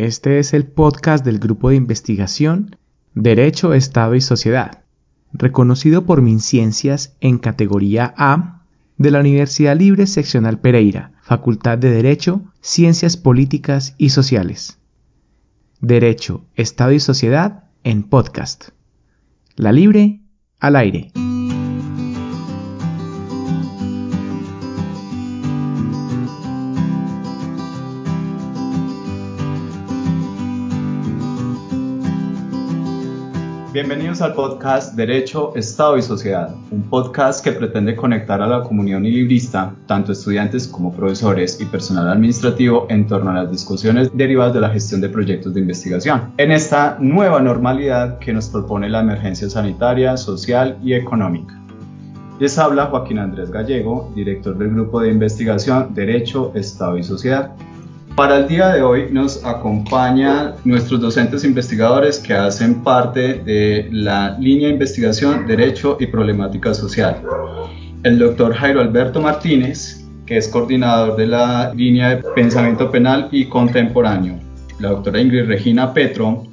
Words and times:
Este 0.00 0.38
es 0.38 0.54
el 0.54 0.64
podcast 0.64 1.26
del 1.26 1.38
grupo 1.38 1.68
de 1.68 1.76
investigación 1.76 2.74
Derecho, 3.12 3.74
Estado 3.74 4.14
y 4.14 4.22
Sociedad, 4.22 4.82
reconocido 5.30 6.06
por 6.06 6.22
MinCiencias 6.22 7.14
en 7.20 7.36
categoría 7.36 8.14
A 8.16 8.62
de 8.96 9.10
la 9.10 9.20
Universidad 9.20 9.76
Libre 9.76 10.06
Seccional 10.06 10.58
Pereira, 10.58 11.12
Facultad 11.22 11.76
de 11.76 11.90
Derecho, 11.90 12.40
Ciencias 12.62 13.18
Políticas 13.18 13.94
y 13.98 14.08
Sociales. 14.08 14.78
Derecho, 15.82 16.46
Estado 16.54 16.92
y 16.92 17.00
Sociedad 17.00 17.64
en 17.84 18.04
podcast. 18.04 18.70
La 19.54 19.70
Libre 19.70 20.20
al 20.60 20.76
aire. 20.76 21.12
Bienvenidos 33.90 34.22
al 34.22 34.34
podcast 34.34 34.94
Derecho, 34.94 35.52
Estado 35.56 35.98
y 35.98 36.02
Sociedad, 36.02 36.54
un 36.70 36.84
podcast 36.84 37.42
que 37.42 37.50
pretende 37.50 37.96
conectar 37.96 38.40
a 38.40 38.46
la 38.46 38.62
comunidad 38.62 39.00
librista, 39.00 39.74
tanto 39.88 40.12
estudiantes 40.12 40.68
como 40.68 40.92
profesores 40.92 41.60
y 41.60 41.64
personal 41.64 42.08
administrativo, 42.08 42.86
en 42.88 43.08
torno 43.08 43.32
a 43.32 43.34
las 43.34 43.50
discusiones 43.50 44.08
derivadas 44.14 44.54
de 44.54 44.60
la 44.60 44.70
gestión 44.70 45.00
de 45.00 45.08
proyectos 45.08 45.54
de 45.54 45.62
investigación, 45.62 46.32
en 46.36 46.52
esta 46.52 46.98
nueva 47.00 47.40
normalidad 47.40 48.20
que 48.20 48.32
nos 48.32 48.48
propone 48.48 48.88
la 48.88 49.00
emergencia 49.00 49.50
sanitaria, 49.50 50.16
social 50.16 50.78
y 50.84 50.94
económica. 50.94 51.60
Les 52.38 52.56
habla 52.58 52.86
Joaquín 52.86 53.18
Andrés 53.18 53.50
Gallego, 53.50 54.12
director 54.14 54.56
del 54.56 54.70
grupo 54.70 55.00
de 55.00 55.10
investigación 55.10 55.92
Derecho, 55.94 56.52
Estado 56.54 56.96
y 56.96 57.02
Sociedad. 57.02 57.56
Para 58.16 58.38
el 58.38 58.48
día 58.48 58.68
de 58.68 58.82
hoy 58.82 59.06
nos 59.10 59.44
acompañan 59.44 60.54
nuestros 60.64 61.00
docentes 61.00 61.44
investigadores 61.44 62.18
que 62.18 62.34
hacen 62.34 62.82
parte 62.82 63.34
de 63.34 63.88
la 63.92 64.36
línea 64.38 64.68
de 64.68 64.74
investigación 64.74 65.46
Derecho 65.46 65.96
y 66.00 66.06
Problemática 66.06 66.74
Social. 66.74 67.22
El 68.02 68.18
doctor 68.18 68.52
Jairo 68.54 68.80
Alberto 68.80 69.20
Martínez, 69.20 70.04
que 70.26 70.36
es 70.36 70.48
coordinador 70.48 71.16
de 71.16 71.28
la 71.28 71.72
línea 71.74 72.16
de 72.16 72.22
Pensamiento 72.34 72.90
Penal 72.90 73.28
y 73.30 73.46
Contemporáneo. 73.46 74.38
La 74.80 74.90
doctora 74.90 75.20
Ingrid 75.20 75.46
Regina 75.46 75.94
Petro, 75.94 76.46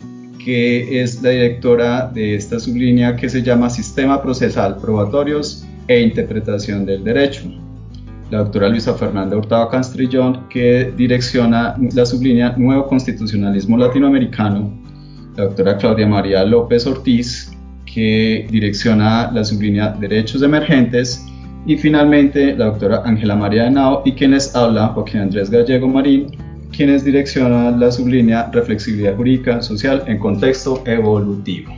que 0.44 1.02
es 1.02 1.22
la 1.22 1.32
directora 1.32 2.08
de 2.14 2.36
esta 2.36 2.60
sublínea 2.60 3.16
que 3.16 3.30
se 3.30 3.42
llama 3.42 3.70
Sistema 3.70 4.22
Procesal 4.22 4.78
Probatorios 4.78 5.66
e 5.88 6.02
Interpretación 6.02 6.86
del 6.86 7.04
Derecho 7.04 7.67
la 8.30 8.40
doctora 8.40 8.70
Luisa 8.70 8.94
Fernanda 8.94 9.38
Hurtado 9.38 9.70
Canstrillón, 9.70 10.48
que 10.50 10.94
direcciona 10.98 11.76
la 11.94 12.06
sublínea 12.06 12.56
Nuevo 12.58 12.88
Constitucionalismo 12.88 13.78
Latinoamericano, 13.78 14.72
la 15.36 15.46
doctora 15.46 15.78
Claudia 15.78 16.08
María 16.08 16.44
López 16.44 16.86
Ortiz, 16.88 17.52
que 17.86 18.48
direcciona 18.50 19.32
la 19.32 19.44
sublínea 19.44 19.90
Derechos 20.00 20.42
Emergentes, 20.42 21.26
y 21.66 21.78
finalmente 21.78 22.56
la 22.56 22.66
doctora 22.68 23.02
Ángela 23.04 23.36
María 23.36 23.68
Henao 23.68 24.02
y 24.06 24.14
quienes 24.14 24.56
habla 24.56 24.88
Joaquín 24.88 25.22
Andrés 25.22 25.50
Gallego 25.50 25.88
Marín, 25.88 26.28
quienes 26.72 27.04
direccionan 27.04 27.80
la 27.80 27.92
sublínea 27.92 28.50
Reflexibilidad 28.54 29.16
Jurídica 29.16 29.62
Social 29.62 30.04
en 30.08 30.18
Contexto 30.18 30.82
Evolutivo. 30.86 31.77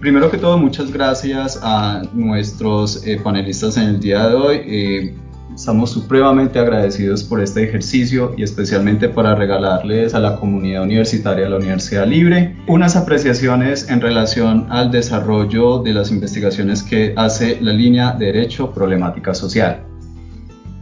Primero 0.00 0.30
que 0.30 0.36
todo, 0.36 0.58
muchas 0.58 0.92
gracias 0.92 1.58
a 1.62 2.02
nuestros 2.12 3.04
eh, 3.06 3.18
panelistas 3.22 3.78
en 3.78 3.84
el 3.84 4.00
día 4.00 4.28
de 4.28 4.34
hoy. 4.34 4.60
Eh, 4.66 5.14
estamos 5.54 5.90
supremamente 5.90 6.58
agradecidos 6.58 7.24
por 7.24 7.40
este 7.40 7.64
ejercicio 7.64 8.34
y 8.36 8.42
especialmente 8.42 9.08
para 9.08 9.34
regalarles 9.34 10.14
a 10.14 10.18
la 10.18 10.36
comunidad 10.36 10.82
universitaria 10.82 11.44
de 11.44 11.50
la 11.50 11.56
Universidad 11.56 12.06
Libre 12.06 12.54
unas 12.66 12.94
apreciaciones 12.94 13.88
en 13.88 14.02
relación 14.02 14.66
al 14.68 14.90
desarrollo 14.90 15.78
de 15.78 15.94
las 15.94 16.10
investigaciones 16.10 16.82
que 16.82 17.14
hace 17.16 17.58
la 17.62 17.72
línea 17.72 18.12
Derecho 18.12 18.72
Problemática 18.72 19.32
Social. 19.32 19.82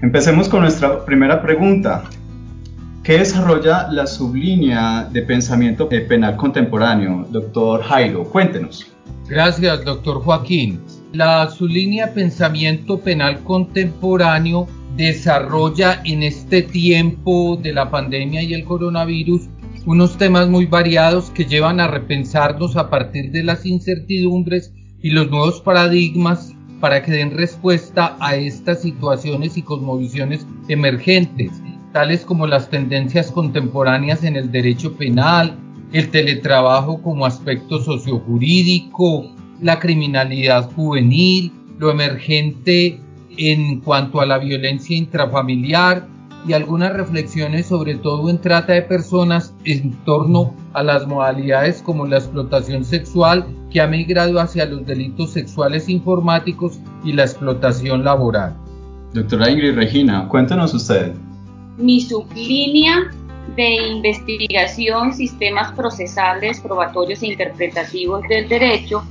Empecemos 0.02 0.48
con 0.48 0.62
nuestra 0.62 1.04
primera 1.04 1.40
pregunta. 1.40 2.02
¿Qué 3.04 3.18
desarrolla 3.18 3.86
la 3.92 4.08
sublínea 4.08 5.08
de 5.12 5.22
pensamiento 5.22 5.88
penal 5.88 6.36
contemporáneo? 6.36 7.26
Doctor 7.30 7.82
Jairo, 7.82 8.24
cuéntenos. 8.24 8.93
Gracias, 9.28 9.84
doctor 9.86 10.20
Joaquín. 10.22 10.82
La 11.12 11.48
su 11.48 11.66
línea 11.66 12.12
Pensamiento 12.12 13.00
Penal 13.00 13.42
Contemporáneo 13.42 14.66
desarrolla 14.96 16.02
en 16.04 16.22
este 16.22 16.60
tiempo 16.60 17.58
de 17.62 17.72
la 17.72 17.90
pandemia 17.90 18.42
y 18.42 18.52
el 18.52 18.64
coronavirus 18.64 19.48
unos 19.86 20.18
temas 20.18 20.48
muy 20.48 20.66
variados 20.66 21.30
que 21.30 21.46
llevan 21.46 21.80
a 21.80 21.88
repensarnos 21.88 22.76
a 22.76 22.90
partir 22.90 23.30
de 23.30 23.42
las 23.42 23.64
incertidumbres 23.64 24.72
y 25.02 25.10
los 25.10 25.30
nuevos 25.30 25.60
paradigmas 25.62 26.54
para 26.80 27.02
que 27.02 27.12
den 27.12 27.30
respuesta 27.30 28.16
a 28.20 28.36
estas 28.36 28.82
situaciones 28.82 29.56
y 29.56 29.62
cosmovisiones 29.62 30.46
emergentes, 30.68 31.50
tales 31.92 32.26
como 32.26 32.46
las 32.46 32.68
tendencias 32.68 33.30
contemporáneas 33.30 34.22
en 34.22 34.36
el 34.36 34.52
derecho 34.52 34.94
penal, 34.94 35.58
el 35.92 36.10
teletrabajo 36.10 37.02
como 37.02 37.26
aspecto 37.26 37.80
sociojurídico, 37.80 39.30
la 39.60 39.78
criminalidad 39.78 40.70
juvenil, 40.72 41.52
lo 41.78 41.90
emergente 41.90 43.00
en 43.36 43.80
cuanto 43.80 44.20
a 44.20 44.26
la 44.26 44.38
violencia 44.38 44.96
intrafamiliar 44.96 46.06
y 46.46 46.52
algunas 46.52 46.92
reflexiones 46.92 47.66
sobre 47.66 47.94
todo 47.94 48.28
en 48.28 48.38
trata 48.38 48.74
de 48.74 48.82
personas 48.82 49.54
en 49.64 49.92
torno 50.04 50.54
a 50.74 50.82
las 50.82 51.06
modalidades 51.06 51.80
como 51.82 52.06
la 52.06 52.18
explotación 52.18 52.84
sexual 52.84 53.46
que 53.70 53.80
ha 53.80 53.86
migrado 53.86 54.38
hacia 54.38 54.66
los 54.66 54.86
delitos 54.86 55.30
sexuales 55.30 55.88
informáticos 55.88 56.78
y 57.02 57.12
la 57.12 57.22
explotación 57.22 58.04
laboral. 58.04 58.54
Doctora 59.14 59.50
Ingrid 59.50 59.74
Regina, 59.74 60.28
cuéntanos 60.28 60.74
usted. 60.74 61.14
Mi 61.78 62.00
sublínea 62.00 63.10
de 63.56 63.74
investigación, 63.88 65.12
sistemas 65.12 65.72
procesales, 65.72 66.60
probatorios 66.60 67.22
e 67.22 67.28
interpretativos 67.28 68.22
del 68.28 68.48
derecho, 68.48 69.04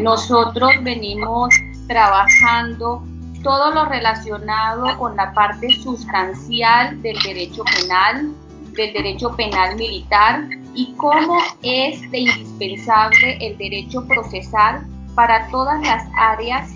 nosotros 0.00 0.72
venimos 0.82 1.54
trabajando 1.88 3.02
todo 3.42 3.72
lo 3.72 3.84
relacionado 3.86 4.96
con 4.98 5.16
la 5.16 5.32
parte 5.32 5.68
sustancial 5.74 7.02
del 7.02 7.18
derecho 7.24 7.64
penal, 7.64 8.32
del 8.72 8.92
derecho 8.92 9.34
penal 9.36 9.76
militar 9.76 10.44
y 10.74 10.94
cómo 10.96 11.38
es 11.62 12.00
indispensable 12.12 13.36
el 13.40 13.58
derecho 13.58 14.06
procesal 14.06 14.86
para 15.14 15.48
todas 15.48 15.82
las 15.82 16.04
áreas 16.16 16.70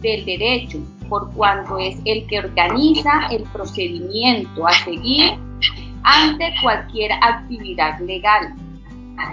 del 0.00 0.24
derecho, 0.24 0.78
por 1.08 1.32
cuanto 1.32 1.78
es 1.78 1.96
el 2.04 2.26
que 2.26 2.38
organiza 2.38 3.26
el 3.30 3.42
procedimiento 3.44 4.66
a 4.66 4.72
seguir 4.72 5.38
ante 6.02 6.52
cualquier 6.62 7.12
actividad 7.12 7.98
legal, 8.00 8.54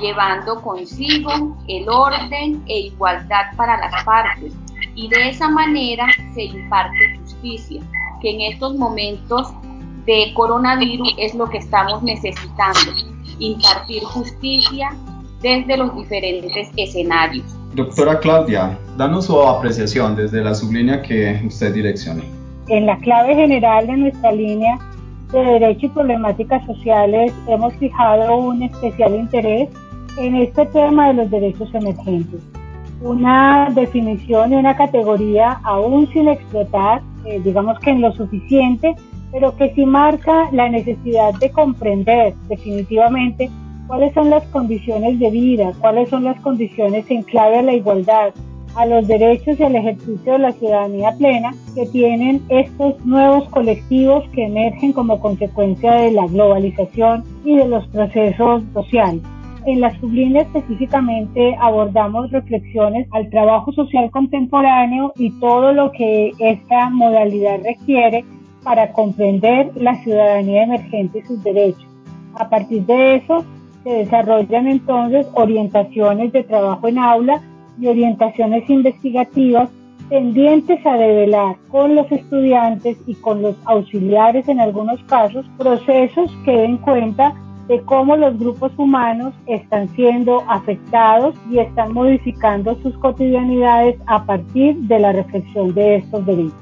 llevando 0.02 0.62
consigo 0.62 1.58
el 1.68 1.88
orden 1.88 2.64
e 2.68 2.80
igualdad 2.80 3.56
para 3.56 3.78
las 3.78 4.04
partes 4.04 4.54
y 4.96 5.08
de 5.10 5.30
esa 5.30 5.48
manera 5.50 6.08
se 6.34 6.44
imparte 6.44 7.18
justicia, 7.20 7.82
que 8.22 8.32
en 8.32 8.54
estos 8.54 8.76
momentos 8.76 9.54
de 10.06 10.32
coronavirus 10.34 11.14
es 11.18 11.36
lo 11.36 11.48
que 11.48 11.60
estamos 11.60 12.02
necesitando, 12.04 12.92
impartir 13.40 14.04
justicia 14.04 14.90
desde 15.42 15.78
los 15.78 15.96
diferentes 15.96 16.70
escenarios. 16.76 17.46
Doctora 17.76 18.20
Claudia, 18.20 18.78
danos 18.98 19.26
su 19.26 19.40
apreciación 19.40 20.16
desde 20.16 20.44
la 20.44 20.56
sublínea 20.56 21.02
que 21.02 21.40
usted 21.46 21.74
direcciona. 21.74 22.24
En 22.70 22.88
la 22.88 22.98
clave 22.98 23.36
general 23.36 23.86
de 23.86 23.98
nuestra 23.98 24.32
línea 24.32 24.80
de 25.32 25.44
Derecho 25.44 25.88
y 25.88 25.90
Problemáticas 25.90 26.66
Sociales 26.66 27.34
hemos 27.48 27.74
fijado 27.76 28.38
un 28.38 28.64
especial 28.64 29.16
interés 29.16 29.70
en 30.18 30.36
este 30.36 30.66
tema 30.68 31.10
de 31.10 31.14
los 31.16 31.32
derechos 31.32 31.74
emergentes. 31.74 32.42
Una 33.02 33.70
definición 33.76 34.54
y 34.54 34.56
una 34.56 34.76
categoría 34.76 35.60
aún 35.64 36.08
sin 36.14 36.30
explotar, 36.30 37.02
eh, 37.26 37.40
digamos 37.44 37.78
que 37.80 37.92
en 37.92 38.02
lo 38.02 38.12
suficiente, 38.14 38.96
pero 39.32 39.56
que 39.56 39.74
sí 39.76 39.86
marca 39.86 40.50
la 40.52 40.70
necesidad 40.70 41.34
de 41.36 41.52
comprender 41.52 42.34
definitivamente 42.48 43.52
cuáles 43.88 44.14
son 44.14 44.30
las 44.30 44.44
condiciones 44.48 45.20
de 45.20 45.30
vida, 45.30 45.74
cuáles 45.80 46.10
son 46.10 46.24
las 46.24 46.40
condiciones 46.42 47.06
en 47.10 47.24
clave 47.24 47.60
a 47.60 47.62
la 47.62 47.74
igualdad, 47.74 48.34
a 48.78 48.86
los 48.86 49.08
derechos 49.08 49.60
y 49.60 49.64
al 49.64 49.76
ejercicio 49.76 50.34
de 50.34 50.40
la 50.40 50.52
ciudadanía 50.52 51.12
plena 51.18 51.52
que 51.74 51.88
tienen 51.88 52.44
estos 52.50 53.04
nuevos 53.06 53.50
colectivos 53.50 54.24
que 54.34 54.46
emergen 54.46 54.94
como 54.94 55.20
consecuencia 55.20 55.94
de 55.94 56.12
la 56.12 56.28
globalización 56.28 57.24
y 57.44 57.58
de 57.58 57.68
los 57.68 57.88
procesos 57.88 58.62
sociales. 58.74 59.24
En 59.66 59.82
la 59.82 60.00
sublínea 60.00 60.44
específicamente 60.44 61.56
abordamos 61.60 62.32
reflexiones 62.32 63.08
al 63.12 63.30
trabajo 63.32 63.74
social 63.74 64.12
contemporáneo 64.12 65.12
y 65.18 65.32
todo 65.40 65.74
lo 65.74 65.92
que 65.92 66.32
esta 66.38 66.92
modalidad 66.92 67.60
requiere 67.64 68.24
para 68.64 68.94
comprender 68.94 69.72
la 69.76 69.96
ciudadanía 70.04 70.64
emergente 70.64 71.20
y 71.20 71.22
sus 71.24 71.44
derechos 71.44 71.88
A 72.36 72.50
partir 72.50 72.86
de 72.86 73.16
eso 73.16 73.44
se 73.84 73.90
desarrollan 73.90 74.68
entonces 74.68 75.26
orientaciones 75.34 76.32
de 76.32 76.44
trabajo 76.44 76.88
en 76.88 77.00
aula 77.00 77.42
y 77.80 77.88
orientaciones 77.88 78.70
investigativas 78.70 79.70
tendientes 80.10 80.86
a 80.86 80.94
develar 80.94 81.58
con 81.70 81.96
los 81.96 82.10
estudiantes 82.12 82.98
y 83.06 83.16
con 83.16 83.42
los 83.42 83.56
auxiliares 83.66 84.48
en 84.48 84.60
algunos 84.60 85.02
casos 85.04 85.46
procesos 85.58 86.32
que 86.46 86.52
den 86.52 86.78
cuenta 86.78 87.34
de 87.68 87.82
cómo 87.82 88.16
los 88.16 88.40
grupos 88.40 88.72
humanos 88.78 89.34
están 89.46 89.94
siendo 89.96 90.42
afectados 90.50 91.36
y 91.52 91.60
están 91.60 91.94
modificando 91.94 92.78
sus 92.82 92.98
cotidianidades 93.00 93.98
a 94.08 94.26
partir 94.26 94.76
de 94.76 95.00
la 95.00 95.12
reflexión 95.12 95.74
de 95.74 95.98
estos 95.98 96.26
derechos. 96.26 96.54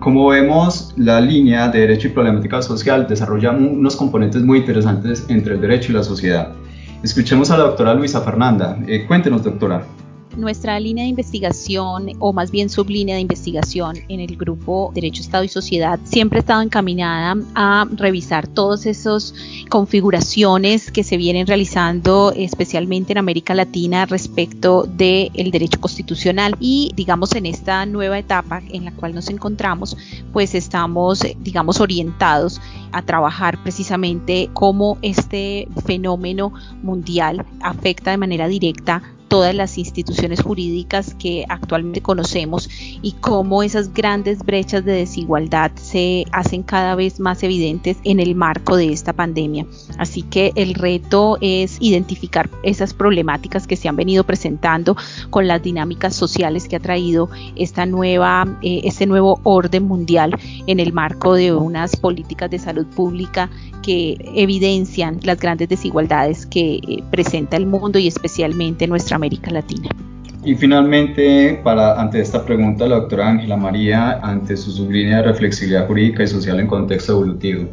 Como 0.00 0.28
vemos, 0.28 0.94
la 0.96 1.20
línea 1.20 1.68
de 1.68 1.80
derecho 1.80 2.08
y 2.08 2.10
problemática 2.10 2.62
social 2.62 3.06
desarrolla 3.06 3.52
unos 3.52 3.96
componentes 3.96 4.42
muy 4.42 4.58
interesantes 4.58 5.26
entre 5.28 5.54
el 5.54 5.60
derecho 5.60 5.92
y 5.92 5.94
la 5.94 6.02
sociedad. 6.02 6.52
Escuchemos 7.02 7.50
a 7.50 7.58
la 7.58 7.64
doctora 7.64 7.94
Luisa 7.94 8.22
Fernanda. 8.22 8.78
Eh, 8.86 9.06
cuéntenos, 9.06 9.42
doctora. 9.42 9.84
Nuestra 10.36 10.80
línea 10.80 11.04
de 11.04 11.10
investigación, 11.10 12.10
o 12.18 12.32
más 12.32 12.50
bien 12.50 12.68
sublínea 12.68 13.14
de 13.14 13.20
investigación 13.20 13.96
en 14.08 14.20
el 14.20 14.36
grupo 14.36 14.90
Derecho, 14.94 15.22
Estado 15.22 15.44
y 15.44 15.48
Sociedad, 15.48 16.00
siempre 16.04 16.38
ha 16.38 16.40
estado 16.40 16.62
encaminada 16.62 17.36
a 17.54 17.86
revisar 17.92 18.48
todas 18.48 18.86
esas 18.86 19.34
configuraciones 19.68 20.90
que 20.90 21.04
se 21.04 21.16
vienen 21.16 21.46
realizando 21.46 22.32
especialmente 22.34 23.12
en 23.12 23.18
América 23.18 23.54
Latina 23.54 24.06
respecto 24.06 24.84
del 24.84 25.50
derecho 25.52 25.80
constitucional. 25.80 26.56
Y 26.58 26.90
digamos 26.94 27.34
en 27.34 27.46
esta 27.46 27.86
nueva 27.86 28.18
etapa 28.18 28.62
en 28.72 28.84
la 28.84 28.92
cual 28.92 29.14
nos 29.14 29.28
encontramos, 29.28 29.96
pues 30.32 30.54
estamos 30.54 31.20
digamos 31.40 31.80
orientados 31.80 32.60
a 32.92 33.02
trabajar 33.02 33.62
precisamente 33.62 34.50
cómo 34.52 34.98
este 35.02 35.68
fenómeno 35.84 36.52
mundial 36.82 37.46
afecta 37.60 38.10
de 38.10 38.16
manera 38.16 38.48
directa 38.48 39.02
todas 39.34 39.52
las 39.52 39.78
instituciones 39.78 40.42
jurídicas 40.42 41.16
que 41.16 41.44
actualmente 41.48 42.00
conocemos 42.00 42.70
y 43.02 43.16
cómo 43.20 43.64
esas 43.64 43.92
grandes 43.92 44.38
brechas 44.44 44.84
de 44.84 44.92
desigualdad 44.92 45.72
se 45.74 46.24
hacen 46.30 46.62
cada 46.62 46.94
vez 46.94 47.18
más 47.18 47.42
evidentes 47.42 47.96
en 48.04 48.20
el 48.20 48.36
marco 48.36 48.76
de 48.76 48.92
esta 48.92 49.12
pandemia. 49.12 49.66
Así 49.98 50.22
que 50.22 50.52
el 50.54 50.74
reto 50.74 51.36
es 51.40 51.78
identificar 51.80 52.48
esas 52.62 52.94
problemáticas 52.94 53.66
que 53.66 53.74
se 53.74 53.88
han 53.88 53.96
venido 53.96 54.22
presentando 54.22 54.96
con 55.30 55.48
las 55.48 55.60
dinámicas 55.60 56.14
sociales 56.14 56.68
que 56.68 56.76
ha 56.76 56.80
traído 56.80 57.28
esta 57.56 57.86
nueva, 57.86 58.60
eh, 58.62 58.82
este 58.84 59.04
nuevo 59.04 59.40
orden 59.42 59.82
mundial 59.82 60.38
en 60.68 60.78
el 60.78 60.92
marco 60.92 61.34
de 61.34 61.52
unas 61.52 61.96
políticas 61.96 62.52
de 62.52 62.60
salud 62.60 62.86
pública 62.86 63.50
que 63.84 64.16
evidencian 64.34 65.20
las 65.22 65.38
grandes 65.38 65.68
desigualdades 65.68 66.46
que 66.46 66.76
eh, 66.76 67.02
presenta 67.10 67.56
el 67.56 67.66
mundo 67.66 67.98
y 67.98 68.08
especialmente 68.08 68.86
nuestra 68.86 69.16
América 69.16 69.50
Latina. 69.50 69.90
Y 70.42 70.54
finalmente, 70.54 71.60
para, 71.62 72.00
ante 72.00 72.20
esta 72.20 72.44
pregunta, 72.44 72.86
la 72.86 72.96
doctora 72.96 73.28
Ángela 73.28 73.56
María, 73.56 74.20
ante 74.22 74.56
su 74.56 74.70
sublínea 74.70 75.18
de 75.18 75.24
reflexibilidad 75.24 75.86
jurídica 75.86 76.22
y 76.22 76.26
social 76.28 76.60
en 76.60 76.66
contexto 76.66 77.12
evolutivo. 77.12 77.68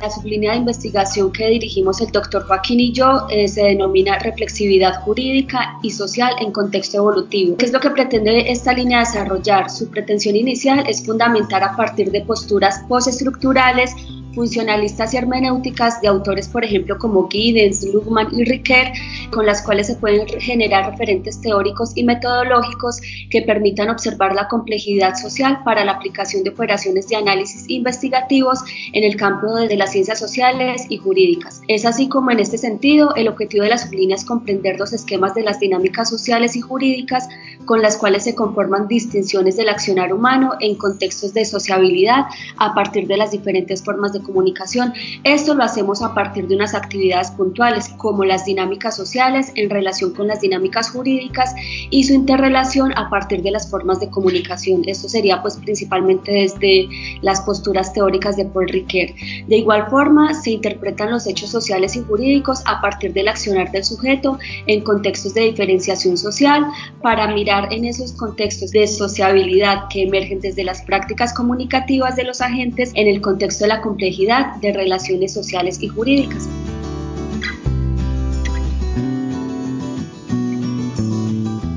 La 0.00 0.10
sublínea 0.10 0.52
de 0.52 0.58
investigación 0.58 1.32
que 1.32 1.48
dirigimos 1.48 2.02
el 2.02 2.12
doctor 2.12 2.46
Joaquín 2.46 2.80
y 2.80 2.92
yo 2.92 3.26
eh, 3.30 3.48
se 3.48 3.62
denomina 3.62 4.18
reflexividad 4.18 5.00
jurídica 5.00 5.78
y 5.82 5.90
social 5.90 6.34
en 6.40 6.52
contexto 6.52 6.98
evolutivo. 6.98 7.56
¿Qué 7.56 7.64
es 7.64 7.72
lo 7.72 7.80
que 7.80 7.90
pretende 7.90 8.50
esta 8.50 8.74
línea 8.74 9.00
desarrollar? 9.00 9.70
Su 9.70 9.90
pretensión 9.90 10.36
inicial 10.36 10.84
es 10.86 11.04
fundamentar 11.04 11.64
a 11.64 11.74
partir 11.74 12.10
de 12.10 12.20
posturas 12.20 12.84
postestructurales 12.88 13.94
funcionalistas 14.36 15.14
y 15.14 15.16
hermenéuticas 15.16 16.02
de 16.02 16.08
autores, 16.08 16.46
por 16.46 16.62
ejemplo, 16.62 16.98
como 16.98 17.26
Giddens, 17.28 17.82
Luhmann 17.92 18.28
y 18.32 18.44
Riquet, 18.44 18.92
con 19.30 19.46
las 19.46 19.62
cuales 19.62 19.86
se 19.86 19.96
pueden 19.96 20.28
generar 20.28 20.90
referentes 20.90 21.40
teóricos 21.40 21.92
y 21.96 22.04
metodológicos 22.04 23.00
que 23.30 23.42
permitan 23.42 23.88
observar 23.88 24.34
la 24.34 24.46
complejidad 24.46 25.14
social 25.14 25.60
para 25.64 25.86
la 25.86 25.92
aplicación 25.92 26.44
de 26.44 26.50
operaciones 26.50 27.08
de 27.08 27.16
análisis 27.16 27.64
investigativos 27.68 28.60
en 28.92 29.04
el 29.04 29.16
campo 29.16 29.54
de 29.54 29.76
las 29.76 29.92
ciencias 29.92 30.18
sociales 30.18 30.84
y 30.90 30.98
jurídicas. 30.98 31.62
Es 31.66 31.86
así 31.86 32.08
como 32.08 32.30
en 32.30 32.38
este 32.38 32.58
sentido 32.58 33.14
el 33.14 33.28
objetivo 33.28 33.64
de 33.64 33.70
la 33.70 33.78
sublínea 33.78 34.16
es 34.16 34.24
comprender 34.26 34.78
los 34.78 34.92
esquemas 34.92 35.34
de 35.34 35.44
las 35.44 35.60
dinámicas 35.60 36.10
sociales 36.10 36.56
y 36.56 36.60
jurídicas 36.60 37.26
con 37.64 37.80
las 37.80 37.96
cuales 37.96 38.24
se 38.24 38.34
conforman 38.34 38.86
distinciones 38.86 39.56
del 39.56 39.70
accionar 39.70 40.12
humano 40.12 40.52
en 40.60 40.76
contextos 40.76 41.32
de 41.32 41.46
sociabilidad 41.46 42.26
a 42.58 42.74
partir 42.74 43.06
de 43.06 43.16
las 43.16 43.30
diferentes 43.30 43.82
formas 43.82 44.12
de 44.12 44.25
comunicación. 44.26 44.92
Esto 45.22 45.54
lo 45.54 45.62
hacemos 45.62 46.02
a 46.02 46.12
partir 46.12 46.48
de 46.48 46.56
unas 46.56 46.74
actividades 46.74 47.30
puntuales 47.30 47.88
como 47.96 48.24
las 48.24 48.44
dinámicas 48.44 48.96
sociales 48.96 49.52
en 49.54 49.70
relación 49.70 50.12
con 50.12 50.26
las 50.26 50.40
dinámicas 50.40 50.90
jurídicas 50.90 51.54
y 51.90 52.04
su 52.04 52.12
interrelación 52.12 52.92
a 52.96 53.08
partir 53.08 53.42
de 53.42 53.52
las 53.52 53.70
formas 53.70 54.00
de 54.00 54.10
comunicación. 54.10 54.82
Esto 54.86 55.08
sería 55.08 55.40
pues 55.42 55.56
principalmente 55.56 56.32
desde 56.32 56.88
las 57.22 57.40
posturas 57.42 57.92
teóricas 57.92 58.36
de 58.36 58.46
Paul 58.46 58.68
Ricoeur. 58.68 59.10
De 59.46 59.56
igual 59.56 59.86
forma, 59.88 60.34
se 60.34 60.50
interpretan 60.50 61.10
los 61.10 61.26
hechos 61.26 61.50
sociales 61.50 61.94
y 61.96 62.02
jurídicos 62.02 62.62
a 62.66 62.80
partir 62.80 63.12
del 63.12 63.28
accionar 63.28 63.70
del 63.70 63.84
sujeto 63.84 64.38
en 64.66 64.82
contextos 64.82 65.34
de 65.34 65.42
diferenciación 65.42 66.16
social 66.16 66.66
para 67.02 67.28
mirar 67.28 67.72
en 67.72 67.84
esos 67.84 68.12
contextos 68.12 68.72
de 68.72 68.86
sociabilidad 68.86 69.84
que 69.90 70.02
emergen 70.02 70.40
desde 70.40 70.64
las 70.64 70.82
prácticas 70.82 71.32
comunicativas 71.32 72.16
de 72.16 72.24
los 72.24 72.40
agentes 72.40 72.90
en 72.94 73.06
el 73.06 73.20
contexto 73.20 73.64
de 73.64 73.68
la 73.68 73.80
complejidad 73.80 74.15
de 74.16 74.72
relaciones 74.72 75.34
sociales 75.34 75.78
y 75.82 75.88
jurídicas. 75.88 76.48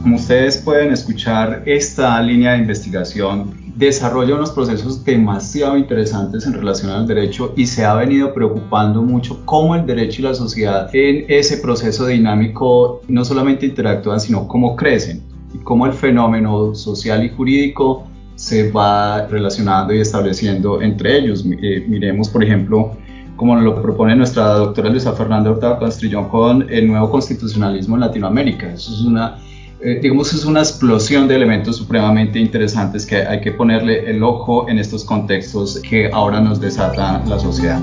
Como 0.02 0.16
ustedes 0.16 0.58
pueden 0.58 0.94
escuchar, 0.94 1.64
esta 1.66 2.22
línea 2.22 2.54
de 2.54 2.60
investigación 2.60 3.54
desarrolla 3.76 4.36
unos 4.36 4.52
procesos 4.52 5.04
demasiado 5.04 5.78
interesantes 5.78 6.46
en 6.46 6.54
relación 6.54 6.92
al 6.92 7.08
derecho 7.08 7.54
y 7.58 7.66
se 7.66 7.84
ha 7.84 7.94
venido 7.96 8.34
preocupando 8.34 9.02
mucho 9.02 9.42
cómo 9.46 9.76
el 9.76 9.86
derecho 9.86 10.22
y 10.22 10.26
la 10.26 10.34
sociedad 10.34 10.90
en 10.94 11.26
ese 11.28 11.58
proceso 11.58 12.06
dinámico 12.06 13.02
no 13.10 13.26
solamente 13.26 13.66
interactúan, 13.66 14.22
sino 14.22 14.48
cómo 14.48 14.78
crecen 14.78 15.24
y 15.54 15.58
cómo 15.58 15.86
el 15.86 15.94
fenómeno 15.94 16.74
social 16.74 17.24
y 17.24 17.30
jurídico 17.30 18.09
se 18.40 18.72
va 18.72 19.28
relacionando 19.28 19.94
y 19.94 20.00
estableciendo 20.00 20.82
entre 20.82 21.18
ellos. 21.18 21.44
Eh, 21.46 21.84
miremos, 21.90 22.30
por 22.30 22.42
ejemplo, 22.42 22.96
como 23.36 23.54
lo 23.58 23.82
propone 23.82 24.16
nuestra 24.16 24.54
doctora 24.54 24.90
Luisa 24.90 25.12
Fernanda 25.12 25.52
Hurtado 25.52 25.78
Castrillón 25.78 26.30
con 26.30 26.66
el 26.70 26.88
nuevo 26.88 27.12
constitucionalismo 27.12 27.96
en 27.96 28.02
Latinoamérica. 28.02 28.72
Eso 28.72 28.94
es 28.94 29.02
una, 29.02 29.40
eh, 29.82 30.00
digamos, 30.02 30.34
es 30.34 30.46
una 30.46 30.62
explosión 30.62 31.28
de 31.28 31.36
elementos 31.36 31.76
supremamente 31.76 32.40
interesantes 32.40 33.06
que 33.06 33.18
hay 33.18 33.42
que 33.42 33.52
ponerle 33.52 34.10
el 34.10 34.24
ojo 34.24 34.70
en 34.70 34.80
estos 34.80 35.04
contextos 35.04 35.78
que 35.80 36.10
ahora 36.10 36.40
nos 36.40 36.62
desata 36.62 37.22
la 37.28 37.40
sociedad. 37.40 37.82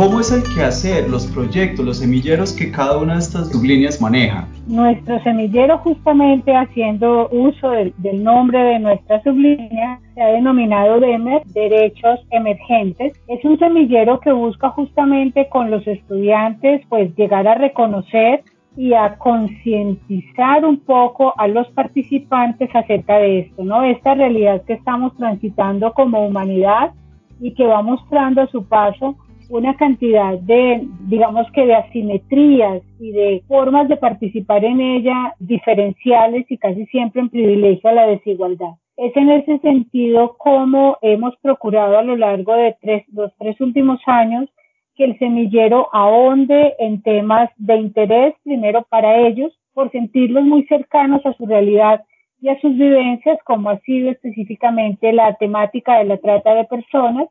¿Cómo 0.00 0.18
es 0.20 0.32
el 0.32 0.42
quehacer, 0.54 1.10
los 1.10 1.26
proyectos, 1.26 1.84
los 1.84 1.98
semilleros 1.98 2.54
que 2.56 2.72
cada 2.72 2.96
una 2.96 3.12
de 3.12 3.18
estas 3.18 3.50
sublíneas 3.50 4.00
maneja? 4.00 4.48
Nuestro 4.66 5.22
semillero, 5.22 5.76
justamente 5.76 6.56
haciendo 6.56 7.28
uso 7.28 7.70
del, 7.72 8.24
nombre 8.24 8.58
de 8.60 8.78
nuestra 8.78 9.22
sublínea, 9.22 10.00
se 10.14 10.22
ha 10.22 10.28
denominado 10.28 11.00
DEMER, 11.00 11.42
Derechos 11.48 12.18
Emergentes. 12.30 13.12
Es 13.28 13.44
un 13.44 13.58
semillero 13.58 14.20
que 14.20 14.32
busca 14.32 14.70
justamente 14.70 15.50
con 15.50 15.70
los 15.70 15.86
estudiantes, 15.86 16.80
pues 16.88 17.14
llegar 17.14 17.46
a 17.46 17.56
reconocer 17.56 18.42
y 18.78 18.94
a 18.94 19.18
concientizar 19.18 20.64
un 20.64 20.78
poco 20.80 21.34
a 21.36 21.46
los 21.46 21.68
participantes 21.72 22.74
acerca 22.74 23.18
de 23.18 23.40
esto, 23.40 23.64
¿no? 23.64 23.82
Esta 23.82 24.14
realidad 24.14 24.62
que 24.62 24.72
estamos 24.72 25.14
transitando 25.18 25.92
como 25.92 26.24
humanidad 26.26 26.92
y 27.38 27.52
que 27.52 27.66
va 27.66 27.82
mostrando 27.82 28.40
a 28.40 28.46
su 28.46 28.64
paso 28.64 29.14
una 29.50 29.76
cantidad 29.76 30.38
de, 30.38 30.86
digamos 31.08 31.50
que 31.52 31.66
de 31.66 31.74
asimetrías 31.74 32.82
y 33.00 33.10
de 33.10 33.42
formas 33.48 33.88
de 33.88 33.96
participar 33.96 34.64
en 34.64 34.80
ella 34.80 35.34
diferenciales 35.40 36.46
y 36.48 36.56
casi 36.56 36.86
siempre 36.86 37.20
en 37.20 37.30
privilegio 37.30 37.90
a 37.90 37.94
la 37.94 38.06
desigualdad. 38.06 38.74
Es 38.96 39.16
en 39.16 39.30
ese 39.30 39.58
sentido 39.58 40.36
como 40.38 40.98
hemos 41.02 41.36
procurado 41.38 41.98
a 41.98 42.02
lo 42.02 42.16
largo 42.16 42.54
de 42.54 42.76
tres, 42.80 43.04
los 43.12 43.32
tres 43.38 43.60
últimos 43.60 44.00
años 44.06 44.48
que 44.94 45.04
el 45.04 45.18
semillero 45.18 45.88
ahonde 45.92 46.74
en 46.78 47.02
temas 47.02 47.50
de 47.56 47.76
interés, 47.76 48.34
primero 48.44 48.86
para 48.88 49.18
ellos, 49.18 49.52
por 49.74 49.90
sentirlos 49.90 50.44
muy 50.44 50.64
cercanos 50.66 51.24
a 51.26 51.32
su 51.32 51.46
realidad 51.46 52.04
y 52.40 52.50
a 52.50 52.60
sus 52.60 52.72
vivencias, 52.76 53.38
como 53.44 53.70
ha 53.70 53.78
sido 53.80 54.10
específicamente 54.10 55.12
la 55.12 55.34
temática 55.34 55.98
de 55.98 56.04
la 56.04 56.18
trata 56.18 56.54
de 56.54 56.64
personas, 56.64 57.28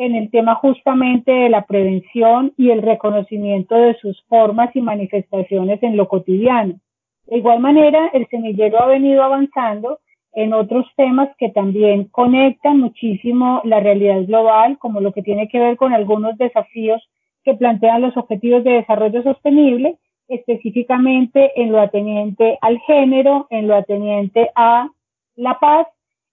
en 0.00 0.14
el 0.14 0.30
tema 0.30 0.54
justamente 0.54 1.30
de 1.30 1.50
la 1.50 1.66
prevención 1.66 2.54
y 2.56 2.70
el 2.70 2.80
reconocimiento 2.80 3.74
de 3.74 3.94
sus 3.98 4.18
formas 4.30 4.74
y 4.74 4.80
manifestaciones 4.80 5.82
en 5.82 5.98
lo 5.98 6.08
cotidiano. 6.08 6.80
De 7.26 7.36
igual 7.36 7.60
manera, 7.60 8.08
el 8.14 8.26
semillero 8.28 8.82
ha 8.82 8.86
venido 8.86 9.22
avanzando 9.22 9.98
en 10.32 10.54
otros 10.54 10.86
temas 10.96 11.28
que 11.36 11.50
también 11.50 12.04
conectan 12.04 12.80
muchísimo 12.80 13.60
la 13.64 13.80
realidad 13.80 14.22
global, 14.24 14.78
como 14.78 15.02
lo 15.02 15.12
que 15.12 15.20
tiene 15.20 15.48
que 15.48 15.58
ver 15.58 15.76
con 15.76 15.92
algunos 15.92 16.38
desafíos 16.38 17.06
que 17.44 17.52
plantean 17.52 18.00
los 18.00 18.16
objetivos 18.16 18.64
de 18.64 18.72
desarrollo 18.72 19.22
sostenible, 19.22 19.98
específicamente 20.28 21.52
en 21.60 21.72
lo 21.72 21.78
ateniente 21.78 22.56
al 22.62 22.78
género, 22.86 23.48
en 23.50 23.68
lo 23.68 23.76
ateniente 23.76 24.50
a 24.54 24.88
la 25.36 25.58
paz 25.58 25.88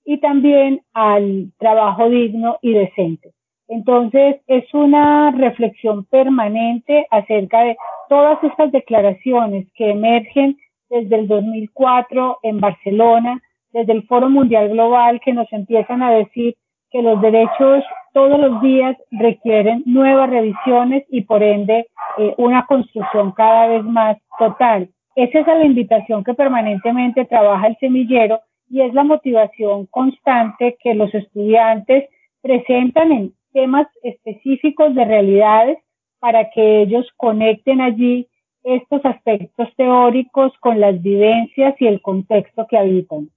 y 0.05 0.19
también 0.19 0.83
al 0.93 1.51
trabajo 1.59 2.09
digno 2.09 2.59
y 2.61 2.71
decente. 2.71 3.33
Entonces, 3.67 4.37
es 4.47 4.73
una 4.73 5.31
reflexión 5.31 6.05
permanente 6.05 7.05
acerca 7.11 7.61
de 7.61 7.77
todas 8.07 8.41
estas 8.43 8.71
declaraciones 8.71 9.67
que 9.75 9.91
emergen 9.91 10.57
desde 10.89 11.15
el 11.17 11.27
2004 11.27 12.39
en 12.43 12.59
Barcelona, 12.59 13.41
desde 13.71 13.93
el 13.93 14.03
Foro 14.07 14.29
Mundial 14.29 14.69
Global, 14.69 15.19
que 15.23 15.33
nos 15.33 15.51
empiezan 15.51 16.01
a 16.01 16.11
decir 16.11 16.55
que 16.91 17.01
los 17.01 17.21
derechos 17.21 17.83
todos 18.13 18.39
los 18.39 18.61
días 18.61 18.95
requieren 19.11 19.83
nuevas 19.85 20.29
revisiones 20.29 21.03
y 21.09 21.21
por 21.21 21.43
ende 21.43 21.87
eh, 22.17 22.33
una 22.37 22.65
construcción 22.65 23.31
cada 23.33 23.67
vez 23.67 23.83
más 23.83 24.17
total. 24.39 24.89
Esa 25.15 25.39
es 25.39 25.47
la 25.47 25.65
invitación 25.65 26.23
que 26.23 26.33
permanentemente 26.33 27.25
trabaja 27.25 27.67
el 27.67 27.77
semillero 27.77 28.39
y 28.69 28.81
es 28.81 28.93
la 28.93 29.03
motivación 29.03 29.87
constante 29.87 30.77
que 30.81 30.93
los 30.93 31.13
estudiantes 31.13 32.09
presentan 32.41 33.11
en 33.11 33.33
temas 33.53 33.87
específicos 34.03 34.93
de 34.95 35.05
realidades 35.05 35.77
para 36.19 36.49
que 36.49 36.81
ellos 36.81 37.05
conecten 37.15 37.81
allí 37.81 38.27
estos 38.63 39.01
aspectos 39.05 39.69
teóricos 39.77 40.51
con 40.59 40.79
las 40.79 41.01
vivencias 41.01 41.75
y 41.79 41.87
el 41.87 42.01
contexto 42.01 42.65
que 42.69 42.77
habitan. 42.77 43.29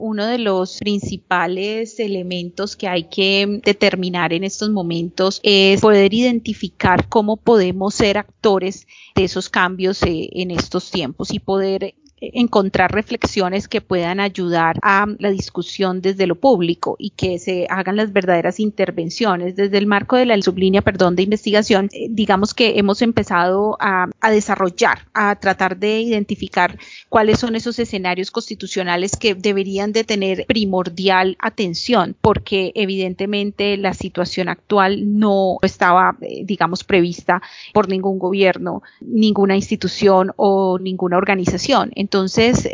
Uno 0.00 0.26
de 0.26 0.38
los 0.38 0.78
principales 0.78 1.98
elementos 1.98 2.76
que 2.76 2.86
hay 2.86 3.04
que 3.04 3.60
determinar 3.64 4.32
en 4.32 4.44
estos 4.44 4.70
momentos 4.70 5.40
es 5.42 5.80
poder 5.80 6.14
identificar 6.14 7.08
cómo 7.08 7.36
podemos 7.36 7.94
ser 7.94 8.16
actores 8.16 8.86
de 9.16 9.24
esos 9.24 9.48
cambios 9.48 10.00
eh, 10.04 10.28
en 10.34 10.52
estos 10.52 10.92
tiempos 10.92 11.34
y 11.34 11.40
poder 11.40 11.94
encontrar 12.20 12.92
reflexiones 12.92 13.68
que 13.68 13.80
puedan 13.80 14.20
ayudar 14.20 14.78
a 14.82 15.06
la 15.18 15.30
discusión 15.30 16.00
desde 16.00 16.26
lo 16.26 16.34
público 16.34 16.96
y 16.98 17.10
que 17.10 17.38
se 17.38 17.66
hagan 17.70 17.96
las 17.96 18.12
verdaderas 18.12 18.60
intervenciones. 18.60 19.56
Desde 19.56 19.78
el 19.78 19.86
marco 19.86 20.16
de 20.16 20.26
la 20.26 20.40
sublínea, 20.42 20.82
perdón, 20.82 21.16
de 21.16 21.22
investigación, 21.22 21.88
eh, 21.92 22.06
digamos 22.10 22.54
que 22.54 22.78
hemos 22.78 23.02
empezado 23.02 23.76
a, 23.80 24.08
desarrollar, 24.30 25.06
a 25.14 25.36
tratar 25.36 25.76
de 25.78 26.00
identificar 26.00 26.78
cuáles 27.08 27.38
son 27.38 27.56
esos 27.56 27.78
escenarios 27.78 28.30
constitucionales 28.30 29.16
que 29.16 29.34
deberían 29.34 29.92
de 29.92 30.04
tener 30.04 30.44
primordial 30.46 31.36
atención, 31.40 32.16
porque 32.20 32.72
evidentemente 32.74 33.76
la 33.76 33.94
situación 33.94 34.48
actual 34.48 35.18
no 35.18 35.58
estaba, 35.62 36.16
eh, 36.20 36.42
digamos, 36.44 36.84
prevista 36.84 37.42
por 37.72 37.88
ningún 37.88 38.18
gobierno, 38.18 38.82
ninguna 39.00 39.56
institución 39.56 40.32
o 40.36 40.78
ninguna 40.78 41.16
organización. 41.16 41.90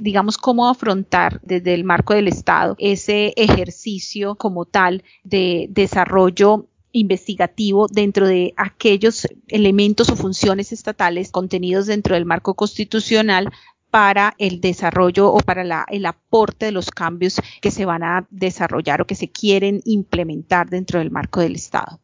Digamos, 0.01 0.39
cómo 0.39 0.69
afrontar 0.69 1.41
desde 1.43 1.75
el 1.75 1.85
marco 1.85 2.15
del 2.15 2.29
Estado 2.29 2.77
ese 2.79 3.33
ejercicio 3.37 4.35
como 4.37 4.65
tal 4.65 5.03
de 5.23 5.67
desarrollo 5.71 6.67
investigativo 6.93 7.87
dentro 7.89 8.27
de 8.27 8.55
aquellos 8.57 9.27
elementos 9.49 10.09
o 10.11 10.17
funciones 10.17 10.73
estatales 10.73 11.33
contenidos 11.33 11.87
dentro 11.87 12.15
del 12.15 12.25
marco 12.25 12.55
constitucional 12.55 13.51
para 13.91 14.35
el 14.39 14.61
desarrollo 14.61 15.33
o 15.33 15.39
para 15.39 15.87
el 15.89 16.07
aporte 16.07 16.67
de 16.67 16.73
los 16.73 16.91
cambios 16.91 17.41
que 17.61 17.71
se 17.71 17.85
van 17.85 18.03
a 18.03 18.27
desarrollar 18.31 19.01
o 19.01 19.07
que 19.07 19.15
se 19.15 19.31
quieren 19.31 19.83
implementar 19.85 20.69
dentro 20.69 20.99
del 20.99 21.11
marco 21.11 21.41
del 21.41 21.55
Estado. 21.55 22.01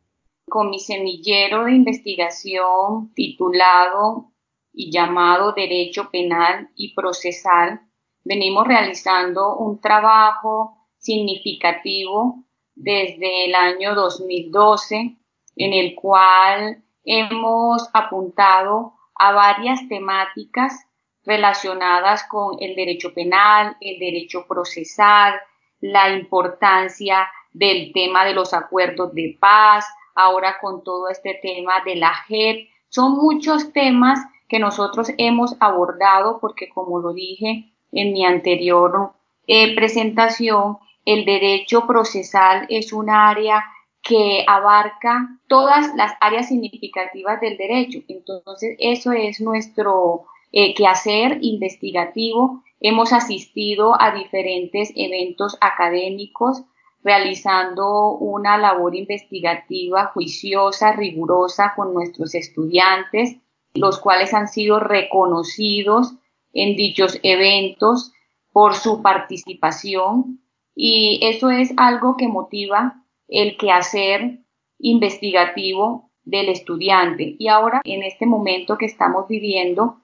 Con 0.48 0.70
mi 0.70 0.78
semillero 0.78 1.64
de 1.64 1.74
investigación 1.74 3.12
titulado 3.14 4.32
y 4.72 4.90
llamado 4.90 5.52
Derecho 5.52 6.10
Penal 6.10 6.70
y 6.76 6.94
Procesal, 6.94 7.80
venimos 8.24 8.66
realizando 8.66 9.56
un 9.56 9.80
trabajo 9.80 10.76
significativo 10.98 12.44
desde 12.74 13.46
el 13.46 13.54
año 13.54 13.94
2012 13.94 15.16
en 15.56 15.72
el 15.72 15.94
cual 15.94 16.82
hemos 17.04 17.88
apuntado 17.92 18.94
a 19.14 19.32
varias 19.32 19.86
temáticas 19.88 20.86
relacionadas 21.24 22.24
con 22.24 22.56
el 22.60 22.74
derecho 22.74 23.12
penal, 23.12 23.76
el 23.80 23.98
derecho 23.98 24.46
procesal, 24.48 25.34
la 25.80 26.10
importancia 26.10 27.28
del 27.52 27.92
tema 27.92 28.24
de 28.24 28.32
los 28.32 28.54
acuerdos 28.54 29.14
de 29.14 29.36
paz, 29.38 29.86
ahora 30.14 30.58
con 30.60 30.82
todo 30.82 31.08
este 31.08 31.38
tema 31.42 31.80
de 31.84 31.96
la 31.96 32.14
JEP. 32.28 32.68
Son 32.88 33.16
muchos 33.16 33.72
temas 33.72 34.20
que 34.50 34.58
nosotros 34.58 35.12
hemos 35.16 35.56
abordado 35.60 36.38
porque 36.40 36.68
como 36.68 36.98
lo 36.98 37.14
dije 37.14 37.72
en 37.92 38.12
mi 38.12 38.24
anterior 38.26 39.12
eh, 39.46 39.74
presentación, 39.74 40.78
el 41.06 41.24
derecho 41.24 41.86
procesal 41.86 42.66
es 42.68 42.92
un 42.92 43.08
área 43.10 43.64
que 44.02 44.44
abarca 44.46 45.38
todas 45.46 45.94
las 45.94 46.12
áreas 46.20 46.48
significativas 46.48 47.40
del 47.40 47.56
derecho. 47.56 48.00
Entonces, 48.08 48.76
eso 48.78 49.12
es 49.12 49.40
nuestro 49.40 50.24
eh, 50.52 50.74
quehacer 50.74 51.38
investigativo. 51.42 52.62
Hemos 52.80 53.12
asistido 53.12 54.00
a 54.00 54.12
diferentes 54.12 54.92
eventos 54.96 55.56
académicos 55.60 56.62
realizando 57.02 58.12
una 58.12 58.58
labor 58.58 58.94
investigativa 58.94 60.06
juiciosa, 60.06 60.92
rigurosa 60.92 61.72
con 61.76 61.94
nuestros 61.94 62.34
estudiantes 62.34 63.36
los 63.74 63.98
cuales 63.98 64.34
han 64.34 64.48
sido 64.48 64.80
reconocidos 64.80 66.14
en 66.52 66.76
dichos 66.76 67.18
eventos 67.22 68.12
por 68.52 68.74
su 68.74 69.02
participación 69.02 70.40
y 70.74 71.20
eso 71.22 71.50
es 71.50 71.72
algo 71.76 72.16
que 72.16 72.28
motiva 72.28 73.04
el 73.28 73.56
quehacer 73.56 74.40
investigativo 74.78 76.10
del 76.24 76.48
estudiante. 76.48 77.36
Y 77.38 77.48
ahora, 77.48 77.80
en 77.84 78.02
este 78.02 78.26
momento 78.26 78.78
que 78.78 78.86
estamos 78.86 79.28
viviendo, 79.28 79.96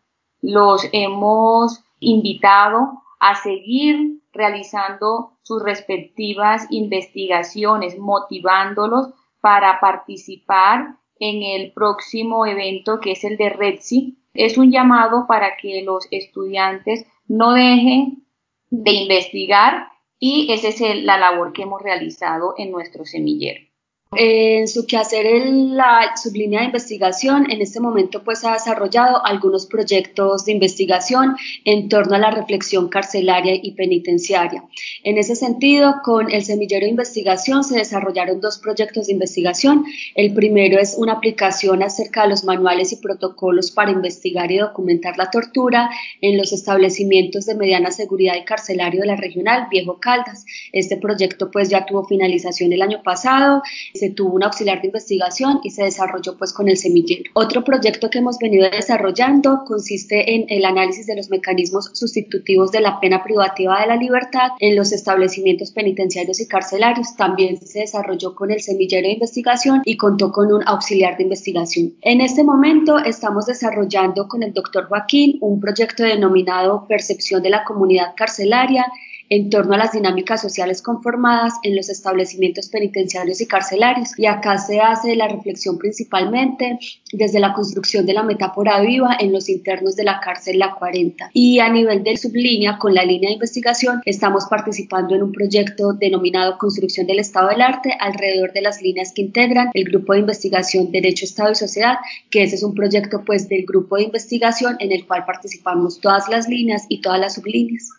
los 0.43 0.87
hemos 0.93 1.83
invitado 1.99 3.03
a 3.19 3.35
seguir 3.37 4.21
realizando 4.33 5.33
sus 5.43 5.63
respectivas 5.63 6.67
investigaciones, 6.71 7.99
motivándolos 7.99 9.09
para 9.41 9.81
participar 9.81 10.97
en 11.19 11.43
el 11.43 11.73
próximo 11.73 12.47
evento 12.47 13.01
que 13.01 13.13
es 13.13 13.25
el 13.25 13.37
de 13.37 13.51
REDSI. 13.51 14.19
Es 14.35 14.59
un 14.59 14.71
llamado 14.71 15.27
para 15.27 15.57
que 15.57 15.83
los 15.83 16.07
estudiantes 16.11 17.07
no 17.27 17.53
dejen 17.53 18.25
de 18.71 18.93
investigar 18.93 19.89
y 20.19 20.53
esa 20.53 20.69
es 20.69 21.05
la 21.05 21.19
labor 21.19 21.53
que 21.53 21.63
hemos 21.63 21.83
realizado 21.83 22.55
en 22.57 22.71
nuestro 22.71 23.05
semillero. 23.05 23.66
En 24.13 24.69
su 24.69 24.87
quehacer 24.87 25.27
en 25.27 25.77
la 25.77 26.15
sublínea 26.17 26.61
de 26.61 26.67
investigación, 26.67 27.51
en 27.51 27.61
este 27.61 27.81
momento 27.81 28.23
pues 28.23 28.45
ha 28.45 28.53
desarrollado 28.53 29.27
algunos 29.27 29.67
proyectos 29.67 30.45
de 30.45 30.53
investigación 30.53 31.37
en 31.65 31.89
torno 31.89 32.15
a 32.15 32.21
la 32.21 32.31
reflexión 32.31 32.89
carcelaria 32.89 33.55
y 33.61 33.73
penitenciaria. 33.73 34.63
En 35.03 35.19
ese 35.19 35.35
sentido, 35.35 35.97
con 36.05 36.31
el 36.31 36.45
semillero 36.45 36.85
de 36.85 36.91
investigación 36.91 37.65
se 37.65 37.79
desarrollaron 37.79 38.41
dos 38.41 38.59
proyectos 38.59 39.09
de 39.09 39.15
investigación. 39.15 39.85
El 40.15 40.33
primero 40.35 40.79
es 40.79 40.95
una 40.97 41.15
aplicación 41.15 41.83
acerca 41.83 42.23
de 42.23 42.29
los 42.29 42.45
manuales 42.45 42.93
y 42.93 42.97
protocolos 42.97 43.73
para 43.73 43.91
investigar 43.91 44.53
y 44.53 44.59
documentar 44.59 45.19
la 45.19 45.31
tortura 45.31 45.91
en 46.21 46.39
los 46.39 46.53
establecimientos 46.53 47.45
de 47.47 47.57
mediana 47.57 47.91
seguridad 47.91 48.37
y 48.37 48.45
carcelario 48.45 49.01
de 49.01 49.09
la 49.09 49.17
regional 49.17 49.67
Viejo 49.69 49.99
Caldas. 49.99 50.45
Este 50.73 50.97
proyecto 50.97 51.51
pues 51.51 51.71
ya 51.71 51.85
tuvo 51.85 52.05
finalización 52.05 52.73
el 52.73 52.83
año 52.83 53.03
pasado 53.03 53.63
se 53.97 54.11
tuvo 54.11 54.35
un 54.35 54.45
auxiliar 54.45 54.81
de 54.81 54.88
investigación 54.88 55.61
y 55.62 55.71
se 55.71 55.85
desarrolló 55.85 56.37
pues 56.37 56.53
con 56.53 56.69
el 56.69 56.76
semillero. 56.76 57.31
Otro 57.35 57.65
proyecto 57.65 58.11
que 58.11 58.19
hemos 58.19 58.38
venido 58.38 58.69
desarrollando 58.71 59.65
consiste 59.67 60.35
en 60.35 60.47
el 60.49 60.65
análisis 60.65 61.07
de 61.07 61.17
los 61.17 61.31
mecanismos 61.31 61.91
sustitutivos 61.93 62.71
de 62.73 62.81
la 62.81 63.00
pena 63.00 63.25
privativa 63.25 63.81
de 63.81 63.87
la 63.87 63.97
libertad 63.97 64.50
en 64.61 64.76
los 64.76 64.93
establecimientos 64.93 65.71
penitenciarios 65.73 66.41
y 66.41 66.49
carcelarios. 66.49 67.17
También 67.17 67.59
se 67.59 67.81
desarrolló 67.81 68.35
con 68.35 68.50
el 68.50 68.61
semillero 68.61 69.07
de 69.07 69.15
investigación 69.15 69.83
y 69.85 69.97
contó 69.97 70.33
con 70.33 70.53
un 70.53 70.62
auxiliar 70.67 71.17
de 71.17 71.25
investigación. 71.25 71.95
En 72.03 72.21
este 72.21 72.45
momento 72.45 72.99
estamos 72.99 73.47
desarrollando 73.47 74.29
con 74.29 74.43
el 74.43 74.53
doctor 74.53 74.87
Joaquín 74.87 75.38
un 75.41 75.61
proyecto 75.61 76.03
denominado 76.03 76.87
Percepción 76.87 77.43
de 77.43 77.50
la 77.50 77.65
Comunidad 77.65 78.15
Carcelaria 78.17 78.87
en 79.28 79.50
torno 79.50 79.75
a 79.75 79.78
las 79.78 79.92
dinámicas 79.92 80.40
sociales 80.40 80.83
conformadas 80.83 81.54
en 81.62 81.76
los 81.76 81.88
establecimientos 81.88 82.68
penitenciarios 82.68 83.40
y 83.40 83.47
carcelarios. 83.47 84.18
Y 84.18 84.26
acá 84.26 84.59
se 84.59 84.80
hace 84.80 85.16
la 85.16 85.28
reflexión 85.28 85.78
principalmente 85.78 86.78
desde 87.12 87.40
la 87.40 87.52
construcción 87.52 88.06
de 88.06 88.14
la 88.14 88.23
metáfora 88.23 88.80
viva 88.80 89.16
en 89.18 89.33
los 89.33 89.49
internos 89.49 89.97
de 89.97 90.04
la 90.04 90.21
cárcel 90.21 90.59
La 90.59 90.75
40. 90.75 91.30
Y 91.33 91.59
a 91.61 91.68
nivel 91.68 92.02
de 92.02 92.16
sublínea, 92.16 92.78
con 92.78 92.95
la 92.95 93.04
línea 93.04 93.28
de 93.28 93.35
investigación, 93.35 94.00
estamos 94.04 94.47
participando 94.47 95.14
en 95.14 95.23
un 95.23 95.33
proyecto 95.33 95.92
denominado 95.92 96.59
Construcción 96.59 97.06
del 97.06 97.18
Estado 97.18 97.49
del 97.49 97.62
Arte 97.62 97.97
alrededor 97.99 98.52
de 98.52 98.62
las 98.62 98.83
líneas 98.83 99.12
que 99.14 99.23
integran 99.23 99.71
el 99.75 99.85
grupo 99.85 100.12
de 100.12 100.21
investigación 100.21 100.90
Derecho, 100.90 101.25
Estado 101.25 101.52
y 101.52 101.54
Sociedad, 101.54 101.97
que 102.30 102.42
ese 102.42 102.56
es 102.56 102.62
un 102.62 102.75
proyecto 102.75 103.23
pues 103.25 103.49
del 103.49 103.64
grupo 103.64 103.97
de 103.97 104.04
investigación 104.04 104.76
en 104.80 104.92
el 104.92 105.06
cual 105.06 105.25
participamos 105.25 106.00
todas 106.00 106.28
las 106.28 106.49
líneas 106.49 106.87
y 106.88 107.00
todas 107.00 107.21
las 107.21 107.35
sublíneas. 107.35 107.90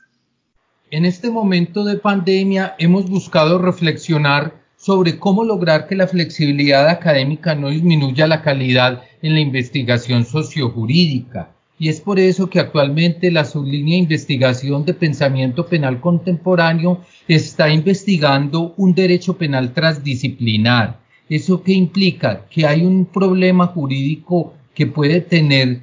En 0.89 1.03
este 1.03 1.29
momento 1.29 1.83
de 1.83 1.97
pandemia 1.97 2.73
hemos 2.79 3.09
buscado 3.09 3.57
reflexionar 3.59 4.53
sobre 4.77 5.19
cómo 5.19 5.43
lograr 5.43 5.85
que 5.85 5.97
la 5.97 6.07
flexibilidad 6.07 6.87
académica 6.87 7.55
no 7.55 7.71
disminuya 7.71 8.25
la 8.25 8.41
calidad 8.41 9.03
en 9.21 9.33
la 9.33 9.41
investigación 9.41 10.23
sociojurídica. 10.23 11.51
Y 11.77 11.89
es 11.89 11.99
por 11.99 12.19
eso 12.19 12.49
que 12.49 12.61
actualmente 12.61 13.29
la 13.31 13.43
sublínea 13.43 13.95
de 13.95 14.03
investigación 14.03 14.85
de 14.85 14.93
pensamiento 14.93 15.65
penal 15.65 15.99
contemporáneo 15.99 17.01
está 17.27 17.69
investigando 17.69 18.73
un 18.77 18.95
derecho 18.95 19.37
penal 19.37 19.73
transdisciplinar. 19.73 21.01
¿Eso 21.27 21.63
qué 21.63 21.73
implica? 21.73 22.45
Que 22.49 22.65
hay 22.65 22.85
un 22.85 23.05
problema 23.05 23.67
jurídico 23.67 24.53
que 24.73 24.87
puede 24.87 25.19
tener 25.19 25.81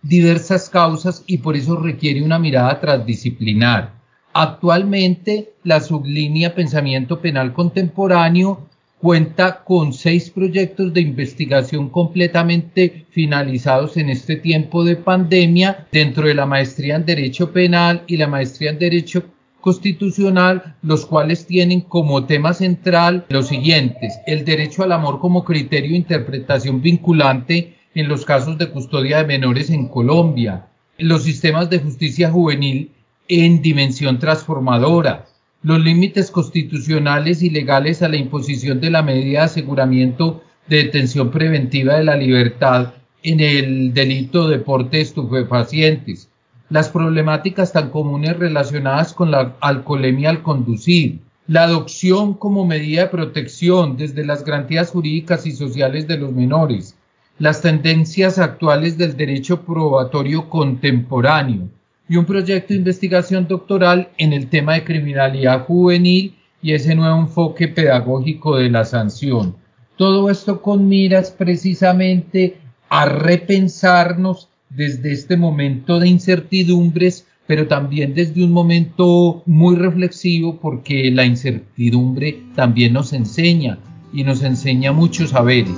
diversas 0.00 0.70
causas 0.70 1.24
y 1.26 1.36
por 1.36 1.56
eso 1.56 1.76
requiere 1.76 2.22
una 2.22 2.38
mirada 2.38 2.80
transdisciplinar. 2.80 3.99
Actualmente, 4.32 5.54
la 5.64 5.80
sublínea 5.80 6.54
Pensamiento 6.54 7.20
Penal 7.20 7.52
Contemporáneo 7.52 8.68
cuenta 9.00 9.64
con 9.64 9.92
seis 9.92 10.30
proyectos 10.30 10.92
de 10.92 11.00
investigación 11.00 11.88
completamente 11.88 13.06
finalizados 13.10 13.96
en 13.96 14.10
este 14.10 14.36
tiempo 14.36 14.84
de 14.84 14.96
pandemia 14.96 15.86
dentro 15.90 16.28
de 16.28 16.34
la 16.34 16.46
maestría 16.46 16.96
en 16.96 17.06
Derecho 17.06 17.50
Penal 17.50 18.02
y 18.06 18.18
la 18.18 18.28
maestría 18.28 18.70
en 18.70 18.78
Derecho 18.78 19.24
Constitucional, 19.60 20.76
los 20.82 21.06
cuales 21.06 21.46
tienen 21.46 21.80
como 21.80 22.24
tema 22.26 22.52
central 22.52 23.26
los 23.30 23.48
siguientes, 23.48 24.18
el 24.26 24.44
derecho 24.44 24.82
al 24.82 24.92
amor 24.92 25.18
como 25.18 25.44
criterio 25.44 25.90
de 25.90 25.98
interpretación 25.98 26.80
vinculante 26.80 27.76
en 27.94 28.08
los 28.08 28.24
casos 28.24 28.58
de 28.58 28.70
custodia 28.70 29.18
de 29.18 29.26
menores 29.26 29.70
en 29.70 29.88
Colombia, 29.88 30.66
los 30.98 31.24
sistemas 31.24 31.68
de 31.68 31.78
justicia 31.78 32.30
juvenil 32.30 32.92
en 33.30 33.62
dimensión 33.62 34.18
transformadora, 34.18 35.26
los 35.62 35.78
límites 35.78 36.32
constitucionales 36.32 37.42
y 37.42 37.50
legales 37.50 38.02
a 38.02 38.08
la 38.08 38.16
imposición 38.16 38.80
de 38.80 38.90
la 38.90 39.02
medida 39.02 39.38
de 39.40 39.44
aseguramiento 39.44 40.42
de 40.66 40.78
detención 40.78 41.30
preventiva 41.30 41.94
de 41.94 42.04
la 42.04 42.16
libertad 42.16 42.94
en 43.22 43.38
el 43.38 43.94
delito 43.94 44.48
de 44.48 44.58
porte 44.58 45.00
estupefacientes, 45.00 46.28
las 46.70 46.88
problemáticas 46.88 47.72
tan 47.72 47.90
comunes 47.90 48.36
relacionadas 48.36 49.12
con 49.12 49.30
la 49.30 49.54
alcoholemia 49.60 50.30
al 50.30 50.42
conducir, 50.42 51.20
la 51.46 51.64
adopción 51.64 52.34
como 52.34 52.66
medida 52.66 53.02
de 53.02 53.08
protección 53.08 53.96
desde 53.96 54.24
las 54.24 54.44
garantías 54.44 54.90
jurídicas 54.90 55.46
y 55.46 55.52
sociales 55.52 56.08
de 56.08 56.18
los 56.18 56.32
menores, 56.32 56.96
las 57.38 57.62
tendencias 57.62 58.38
actuales 58.38 58.98
del 58.98 59.16
derecho 59.16 59.62
probatorio 59.62 60.48
contemporáneo, 60.48 61.68
y 62.10 62.16
un 62.16 62.24
proyecto 62.24 62.74
de 62.74 62.80
investigación 62.80 63.46
doctoral 63.46 64.08
en 64.18 64.32
el 64.32 64.48
tema 64.48 64.74
de 64.74 64.82
criminalidad 64.82 65.64
juvenil 65.64 66.34
y 66.60 66.72
ese 66.72 66.96
nuevo 66.96 67.20
enfoque 67.20 67.68
pedagógico 67.68 68.56
de 68.56 68.68
la 68.68 68.84
sanción. 68.84 69.54
Todo 69.96 70.28
esto 70.28 70.60
con 70.60 70.88
miras 70.88 71.30
precisamente 71.30 72.56
a 72.88 73.04
repensarnos 73.04 74.48
desde 74.70 75.12
este 75.12 75.36
momento 75.36 76.00
de 76.00 76.08
incertidumbres, 76.08 77.28
pero 77.46 77.68
también 77.68 78.12
desde 78.12 78.42
un 78.42 78.50
momento 78.50 79.44
muy 79.46 79.76
reflexivo 79.76 80.58
porque 80.60 81.12
la 81.12 81.24
incertidumbre 81.24 82.42
también 82.56 82.92
nos 82.92 83.12
enseña 83.12 83.78
y 84.12 84.24
nos 84.24 84.42
enseña 84.42 84.90
muchos 84.90 85.30
saberes. 85.30 85.76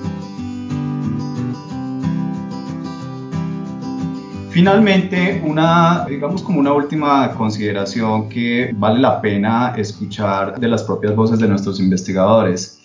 Finalmente, 4.52 5.40
una, 5.42 6.04
digamos 6.06 6.42
como 6.42 6.60
una 6.60 6.74
última 6.74 7.34
consideración 7.34 8.28
que 8.28 8.70
vale 8.74 9.00
la 9.00 9.18
pena 9.18 9.72
escuchar 9.78 10.60
de 10.60 10.68
las 10.68 10.82
propias 10.82 11.16
voces 11.16 11.38
de 11.38 11.48
nuestros 11.48 11.80
investigadores 11.80 12.78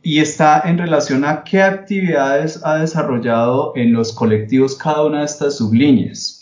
y 0.00 0.20
está 0.20 0.62
en 0.64 0.78
relación 0.78 1.24
a 1.24 1.42
qué 1.42 1.60
actividades 1.60 2.64
ha 2.64 2.76
desarrollado 2.76 3.72
en 3.74 3.92
los 3.94 4.12
colectivos 4.12 4.76
cada 4.76 5.04
una 5.04 5.18
de 5.18 5.24
estas 5.24 5.56
sublíneas. 5.58 6.38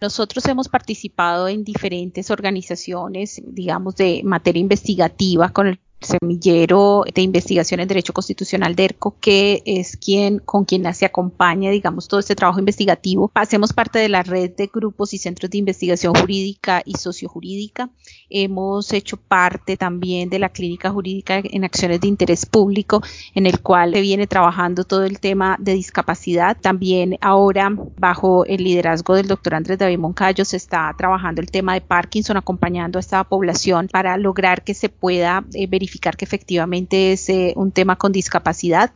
Nosotros 0.00 0.44
hemos 0.46 0.68
participado 0.68 1.46
en 1.46 1.62
diferentes 1.62 2.32
organizaciones, 2.32 3.40
digamos, 3.46 3.94
de 3.94 4.22
materia 4.24 4.60
investigativa 4.60 5.50
con 5.50 5.68
el 5.68 5.78
semillero 6.00 7.04
de 7.12 7.22
investigación 7.22 7.80
en 7.80 7.88
derecho 7.88 8.12
constitucional 8.12 8.74
de 8.76 8.84
ERCO, 8.84 9.16
que 9.20 9.62
es 9.66 9.96
quien 9.96 10.38
con 10.38 10.64
quien 10.64 10.92
se 10.94 11.06
acompaña, 11.06 11.70
digamos, 11.70 12.08
todo 12.08 12.20
este 12.20 12.36
trabajo 12.36 12.60
investigativo. 12.60 13.30
Hacemos 13.34 13.72
parte 13.72 13.98
de 13.98 14.08
la 14.08 14.22
red 14.22 14.52
de 14.56 14.70
grupos 14.72 15.12
y 15.12 15.18
centros 15.18 15.50
de 15.50 15.58
investigación 15.58 16.14
jurídica 16.14 16.82
y 16.84 16.94
sociojurídica. 16.94 17.90
Hemos 18.30 18.92
hecho 18.92 19.16
parte 19.16 19.76
también 19.76 20.30
de 20.30 20.38
la 20.38 20.50
clínica 20.50 20.90
jurídica 20.90 21.40
en 21.42 21.64
acciones 21.64 22.00
de 22.00 22.08
interés 22.08 22.46
público, 22.46 23.02
en 23.34 23.46
el 23.46 23.60
cual 23.60 23.92
se 23.92 24.00
viene 24.00 24.26
trabajando 24.26 24.84
todo 24.84 25.04
el 25.04 25.18
tema 25.18 25.56
de 25.58 25.74
discapacidad. 25.74 26.56
También 26.60 27.18
ahora, 27.20 27.70
bajo 27.98 28.44
el 28.44 28.62
liderazgo 28.62 29.16
del 29.16 29.26
doctor 29.26 29.54
Andrés 29.54 29.78
David 29.78 29.98
Moncayo, 29.98 30.44
se 30.44 30.56
está 30.56 30.94
trabajando 30.96 31.40
el 31.40 31.50
tema 31.50 31.74
de 31.74 31.80
Parkinson, 31.80 32.36
acompañando 32.36 32.98
a 32.98 33.00
esta 33.00 33.24
población 33.24 33.88
para 33.90 34.16
lograr 34.16 34.62
que 34.62 34.74
se 34.74 34.88
pueda 34.88 35.44
eh, 35.54 35.66
verificar 35.66 35.87
que 36.16 36.24
efectivamente 36.24 37.12
es 37.12 37.28
eh, 37.28 37.52
un 37.56 37.72
tema 37.72 37.96
con 37.96 38.12
discapacidad 38.12 38.92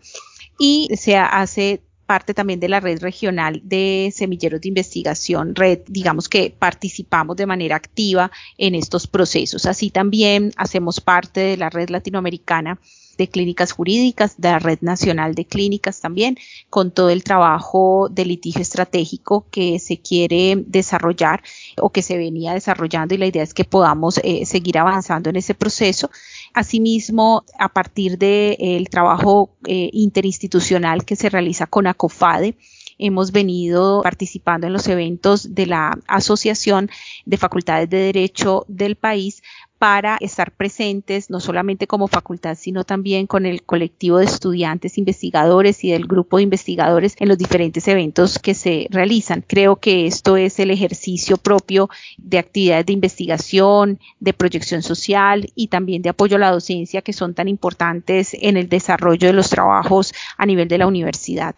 y 0.59 0.89
se 0.97 1.17
hace 1.17 1.83
parte 2.07 2.35
también 2.35 2.61
de 2.61 2.69
la 2.69 2.81
red 2.81 3.01
regional 3.01 3.63
de 3.65 4.13
semilleros 4.15 4.61
de 4.61 4.69
investigación, 4.69 5.55
red, 5.55 5.81
digamos 5.87 6.29
que 6.29 6.55
participamos 6.57 7.37
de 7.37 7.47
manera 7.47 7.77
activa 7.77 8.31
en 8.59 8.75
estos 8.75 9.07
procesos. 9.07 9.67
Así 9.67 9.91
también 9.91 10.53
hacemos 10.57 11.01
parte 11.01 11.41
de 11.41 11.57
la 11.57 11.71
red 11.71 11.89
latinoamericana 11.89 12.79
de 13.19 13.29
clínicas 13.29 13.73
jurídicas, 13.73 14.35
de 14.39 14.51
la 14.51 14.59
Red 14.59 14.79
Nacional 14.81 15.35
de 15.35 15.45
Clínicas 15.45 16.01
también, 16.01 16.37
con 16.71 16.91
todo 16.91 17.11
el 17.11 17.25
trabajo 17.25 18.09
de 18.11 18.25
litigio 18.25 18.63
estratégico 18.63 19.47
que 19.51 19.79
se 19.79 19.99
quiere 20.01 20.63
desarrollar 20.67 21.43
o 21.79 21.91
que 21.91 22.03
se 22.03 22.17
venía 22.17 22.55
desarrollando 22.55 23.15
y 23.15 23.19
la 23.19 23.27
idea 23.27 23.43
es 23.43 23.55
que 23.55 23.65
podamos 23.65 24.19
eh, 24.25 24.45
seguir 24.47 24.79
avanzando 24.79 25.31
en 25.31 25.37
ese 25.37 25.55
proceso. 25.55 26.11
Asimismo, 26.55 27.45
a 27.59 27.71
partir 27.71 28.19
del 28.19 28.57
el 28.59 28.88
trabajo 28.91 29.51
eh, 29.67 29.91
interinstitucional 29.93 31.05
que 31.05 31.17
se 31.17 31.31
realiza 31.31 31.67
con 31.67 31.87
ACOFADE, 31.87 32.57
hemos 32.99 33.33
venido 33.33 34.03
participando 34.03 34.67
en 34.67 34.73
los 34.73 34.87
eventos 34.87 35.55
de 35.55 35.67
la 35.67 35.99
Asociación 36.07 36.91
de 37.25 37.37
Facultades 37.37 37.91
de 37.91 37.99
Derecho 37.99 38.65
del 38.69 38.97
país 38.97 39.43
para 39.83 40.16
estar 40.21 40.53
presentes 40.53 41.29
no 41.29 41.40
solamente 41.40 41.88
como 41.88 42.07
facultad, 42.07 42.57
sino 42.57 42.85
también 42.85 43.27
con 43.27 43.47
el 43.47 43.64
colectivo 43.64 44.18
de 44.18 44.27
estudiantes 44.27 44.97
investigadores 44.97 45.83
y 45.83 45.90
del 45.90 46.07
grupo 46.07 46.37
de 46.37 46.45
investigadores 46.45 47.16
en 47.18 47.29
los 47.29 47.37
diferentes 47.37 47.88
eventos 47.88 48.38
que 48.38 48.55
se 48.55 48.87
realizan. 48.90 49.45
Creo 49.45 49.75
que 49.75 50.07
esto 50.07 50.37
es 50.37 50.61
el 50.61 50.71
ejercicio 50.71 51.37
propio 51.37 51.90
de 52.16 52.38
actividades 52.38 52.87
de 52.87 52.92
investigación, 52.92 53.99
de 54.21 54.33
proyección 54.33 54.83
social 54.83 55.51
y 55.57 55.66
también 55.66 56.01
de 56.03 56.11
apoyo 56.11 56.37
a 56.37 56.38
la 56.38 56.53
docencia 56.53 57.03
que 57.03 57.12
son 57.12 57.35
tan 57.35 57.49
importantes 57.49 58.37
en 58.40 58.57
el 58.57 58.68
desarrollo 58.68 59.27
de 59.27 59.33
los 59.33 59.51
trabajos 59.51 60.14
a 60.38 60.47
nivel 60.47 60.68
de 60.68 60.79
la 60.79 60.87
universidad. 60.87 61.57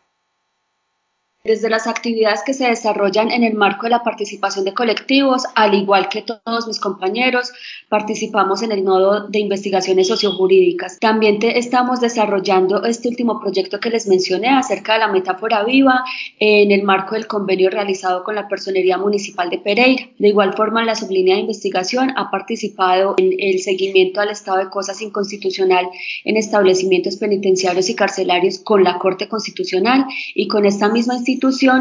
Desde 1.46 1.68
las 1.68 1.86
actividades 1.86 2.40
que 2.42 2.54
se 2.54 2.66
desarrollan 2.66 3.30
en 3.30 3.44
el 3.44 3.52
marco 3.52 3.84
de 3.84 3.90
la 3.90 4.02
participación 4.02 4.64
de 4.64 4.72
colectivos, 4.72 5.42
al 5.54 5.74
igual 5.74 6.08
que 6.08 6.22
todos 6.22 6.66
mis 6.66 6.80
compañeros, 6.80 7.52
participamos 7.90 8.62
en 8.62 8.72
el 8.72 8.82
nodo 8.82 9.28
de 9.28 9.40
investigaciones 9.40 10.08
sociojurídicas. 10.08 10.98
También 11.00 11.38
estamos 11.42 12.00
desarrollando 12.00 12.82
este 12.84 13.10
último 13.10 13.40
proyecto 13.40 13.78
que 13.78 13.90
les 13.90 14.08
mencioné 14.08 14.48
acerca 14.48 14.94
de 14.94 15.00
la 15.00 15.08
metáfora 15.08 15.62
viva 15.64 16.02
en 16.38 16.72
el 16.72 16.82
marco 16.82 17.14
del 17.14 17.26
convenio 17.26 17.68
realizado 17.68 18.24
con 18.24 18.36
la 18.36 18.48
Personería 18.48 18.96
Municipal 18.96 19.50
de 19.50 19.58
Pereira. 19.58 20.08
De 20.18 20.28
igual 20.28 20.54
forma, 20.54 20.82
la 20.82 20.94
sublínea 20.94 21.34
de 21.34 21.42
investigación 21.42 22.14
ha 22.16 22.30
participado 22.30 23.16
en 23.18 23.34
el 23.38 23.60
seguimiento 23.60 24.22
al 24.22 24.30
estado 24.30 24.60
de 24.60 24.70
cosas 24.70 25.02
inconstitucional 25.02 25.90
en 26.24 26.38
establecimientos 26.38 27.18
penitenciarios 27.18 27.90
y 27.90 27.94
carcelarios 27.94 28.60
con 28.60 28.82
la 28.82 28.98
Corte 28.98 29.28
Constitucional 29.28 30.06
y 30.34 30.48
con 30.48 30.64
esta 30.64 30.88
misma 30.88 31.12
institución 31.12 31.33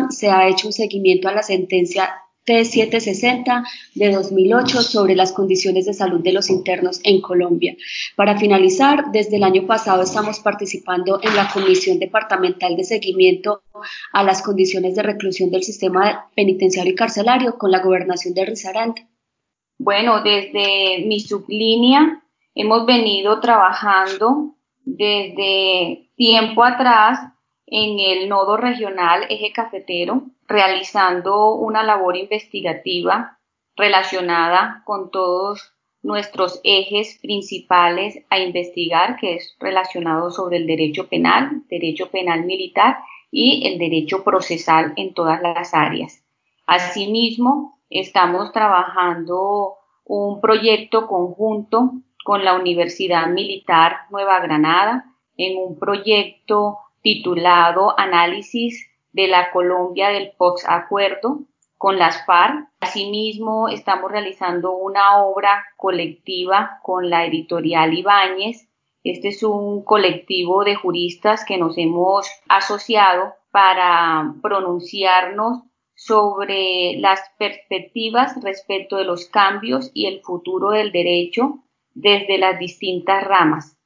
se 0.10 0.30
ha 0.30 0.48
hecho 0.48 0.68
un 0.68 0.74
seguimiento 0.74 1.28
a 1.28 1.34
la 1.34 1.44
sentencia 1.44 2.24
T760 2.46 3.64
de 3.96 4.12
2008 4.12 4.82
sobre 4.82 5.16
las 5.16 5.32
condiciones 5.32 5.86
de 5.86 5.94
salud 5.94 6.22
de 6.22 6.34
los 6.34 6.50
internos 6.50 7.00
en 7.04 7.22
Colombia. 7.22 7.76
Para 8.16 8.38
finalizar, 8.38 9.12
desde 9.12 9.38
el 9.38 9.44
año 9.44 9.66
pasado 9.66 10.04
estamos 10.04 10.40
participando 10.40 11.20
en 11.24 11.36
la 11.36 11.50
Comisión 11.50 12.00
Departamental 12.00 12.76
de 12.76 12.84
Seguimiento 12.84 13.64
a 14.12 14.24
las 14.24 14.42
condiciones 14.42 14.96
de 14.96 15.04
reclusión 15.04 15.52
del 15.52 15.64
sistema 15.64 16.30
penitenciario 16.36 16.92
y 16.92 16.96
carcelario 16.96 17.58
con 17.58 17.72
la 17.72 17.80
gobernación 17.80 18.34
de 18.34 18.46
Risaralda. 18.46 19.08
Bueno, 19.78 20.22
desde 20.22 21.06
mi 21.06 21.20
sublínea 21.20 22.24
hemos 22.56 22.86
venido 22.86 23.40
trabajando 23.40 24.56
desde 24.86 26.10
tiempo 26.16 26.64
atrás 26.64 27.33
en 27.76 28.00
el 28.00 28.30
nodo 28.30 28.56
regional 28.56 29.26
eje 29.30 29.52
cafetero, 29.52 30.26
realizando 30.48 31.56
una 31.56 31.82
labor 31.82 32.16
investigativa 32.16 33.40
relacionada 33.76 34.84
con 34.86 35.10
todos 35.10 35.74
nuestros 36.04 36.62
ejes 36.64 37.18
principales 37.20 38.20
a 38.30 38.38
investigar, 38.38 39.18
que 39.18 39.38
es 39.38 39.58
relacionado 39.60 40.30
sobre 40.30 40.58
el 40.58 40.68
derecho 40.68 41.08
penal, 41.08 41.64
derecho 41.68 42.12
penal 42.12 42.46
militar 42.46 42.98
y 43.32 43.66
el 43.66 43.80
derecho 43.80 44.24
procesal 44.24 44.94
en 44.96 45.16
todas 45.16 45.42
las 45.42 45.74
áreas. 45.74 46.24
Asimismo, 46.68 47.80
estamos 47.90 48.52
trabajando 48.52 49.78
un 50.06 50.40
proyecto 50.42 51.08
conjunto 51.08 51.94
con 52.24 52.46
la 52.46 52.54
Universidad 52.54 53.30
Militar 53.30 54.02
Nueva 54.12 54.40
Granada 54.42 55.06
en 55.38 55.58
un 55.58 55.80
proyecto 55.80 56.78
titulado 57.04 57.94
Análisis 58.00 58.90
de 59.12 59.28
la 59.28 59.52
Colombia 59.52 60.10
del 60.10 60.32
post-acuerdo 60.36 61.42
con 61.78 62.00
las 62.00 62.26
FARC. 62.26 62.70
Asimismo, 62.80 63.68
estamos 63.68 64.12
realizando 64.12 64.72
una 64.72 65.18
obra 65.18 65.66
colectiva 65.78 66.80
con 66.82 67.10
la 67.10 67.26
editorial 67.26 67.94
Ibáñez. 67.94 68.70
Este 69.04 69.28
es 69.28 69.44
un 69.44 69.84
colectivo 69.84 70.64
de 70.64 70.76
juristas 70.76 71.44
que 71.46 71.58
nos 71.58 71.78
hemos 71.78 72.26
asociado 72.48 73.34
para 73.52 74.34
pronunciarnos 74.42 75.64
sobre 75.94 76.98
las 77.00 77.20
perspectivas 77.38 78.42
respecto 78.42 78.96
de 78.96 79.04
los 79.04 79.28
cambios 79.28 79.92
y 79.94 80.08
el 80.08 80.22
futuro 80.22 80.72
del 80.72 80.92
derecho 80.92 81.60
desde 81.94 82.38
las 82.38 82.58
distintas 82.60 83.24
ramas. 83.26 83.78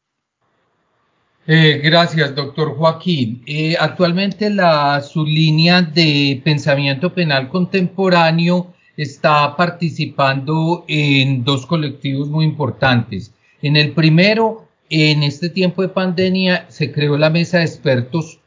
Eh, 1.49 1.79
gracias, 1.81 2.35
doctor 2.35 2.75
Joaquín. 2.75 3.41
Eh, 3.45 3.77
actualmente 3.79 4.49
la 4.49 5.01
línea 5.15 5.81
de 5.81 6.41
pensamiento 6.43 7.13
penal 7.13 7.47
contemporáneo 7.47 8.73
está 8.97 9.55
participando 9.55 10.83
en 10.89 11.45
dos 11.45 11.65
colectivos 11.65 12.27
muy 12.27 12.43
importantes. 12.43 13.33
En 13.61 13.77
el 13.77 13.93
primero, 13.93 14.67
en 14.89 15.23
este 15.23 15.49
tiempo 15.49 15.81
de 15.81 15.87
pandemia, 15.87 16.65
se 16.67 16.91
creó 16.91 17.17
la 17.17 17.29
mesa 17.29 17.59
de 17.59 17.63
expertos 17.63 18.41